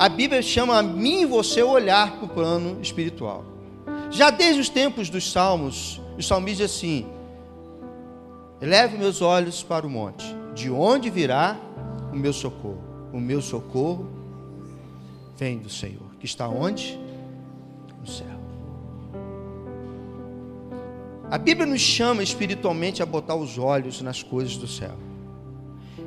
a 0.00 0.08
Bíblia 0.08 0.40
chama 0.40 0.78
a 0.78 0.82
mim 0.82 1.20
e 1.20 1.26
você 1.26 1.62
olhar 1.62 2.16
para 2.16 2.24
o 2.24 2.28
plano 2.30 2.80
espiritual. 2.80 3.44
Já 4.10 4.30
desde 4.30 4.58
os 4.58 4.70
tempos 4.70 5.10
dos 5.10 5.30
salmos, 5.30 6.00
o 6.16 6.22
salmista 6.22 6.64
diz 6.64 6.74
assim: 6.74 7.04
Eleve 8.62 8.96
meus 8.96 9.20
olhos 9.20 9.62
para 9.62 9.86
o 9.86 9.90
monte, 9.90 10.24
de 10.54 10.70
onde 10.70 11.10
virá 11.10 11.54
o 12.10 12.16
meu 12.16 12.32
socorro? 12.32 12.82
O 13.12 13.20
meu 13.20 13.42
socorro 13.42 14.08
vem 15.36 15.58
do 15.58 15.68
Senhor, 15.68 16.06
que 16.18 16.24
está 16.24 16.48
onde? 16.48 16.98
No 18.00 18.06
céu. 18.06 18.40
A 21.30 21.36
Bíblia 21.36 21.66
nos 21.66 21.82
chama 21.82 22.22
espiritualmente 22.22 23.02
a 23.02 23.06
botar 23.06 23.34
os 23.34 23.58
olhos 23.58 24.00
nas 24.00 24.22
coisas 24.22 24.56
do 24.56 24.66
céu. 24.66 24.96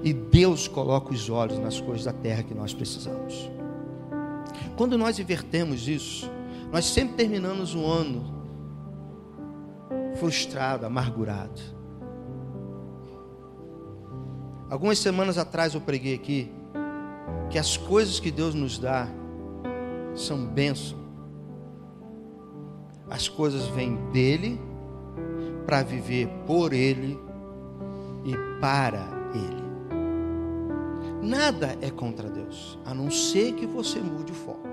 E 0.02 0.12
Deus 0.12 0.68
coloca 0.68 1.14
os 1.14 1.30
olhos 1.30 1.60
nas 1.60 1.80
coisas 1.80 2.06
da 2.06 2.12
terra 2.12 2.42
que 2.42 2.56
nós 2.56 2.74
precisamos. 2.74 3.54
Quando 4.76 4.98
nós 4.98 5.20
invertemos 5.20 5.88
isso, 5.88 6.30
nós 6.72 6.86
sempre 6.86 7.16
terminamos 7.16 7.76
um 7.76 7.86
ano 7.86 8.34
frustrado, 10.16 10.86
amargurado. 10.86 11.62
Algumas 14.70 14.98
semanas 14.98 15.38
atrás 15.38 15.76
eu 15.76 15.82
preguei 15.82 16.16
aqui 16.16 16.52
que 17.50 17.60
as 17.60 17.78
coisas 17.78 18.20
que 18.20 18.32
Deus 18.32 18.56
nos 18.56 18.80
dá 18.80 19.08
são 20.16 20.46
bênção. 20.46 20.98
As 23.10 23.28
coisas 23.28 23.68
vêm 23.68 23.96
dele 24.12 24.60
para 25.66 25.84
viver 25.84 26.28
por 26.48 26.74
ele 26.74 27.20
e 28.26 28.36
para 28.60 29.06
ele. 29.36 29.63
Nada 31.24 31.78
é 31.80 31.90
contra 31.90 32.30
Deus, 32.30 32.78
a 32.84 32.94
não 32.94 33.10
ser 33.10 33.54
que 33.54 33.66
você 33.66 33.98
mude 34.02 34.34
o 34.34 34.36
foco. 34.36 34.68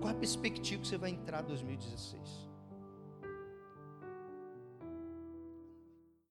Qual 0.00 0.08
a 0.08 0.14
perspectiva 0.14 0.80
que 0.80 0.86
você 0.86 0.96
vai 0.96 1.10
entrar 1.10 1.42
em 1.42 1.46
2016? 1.48 2.49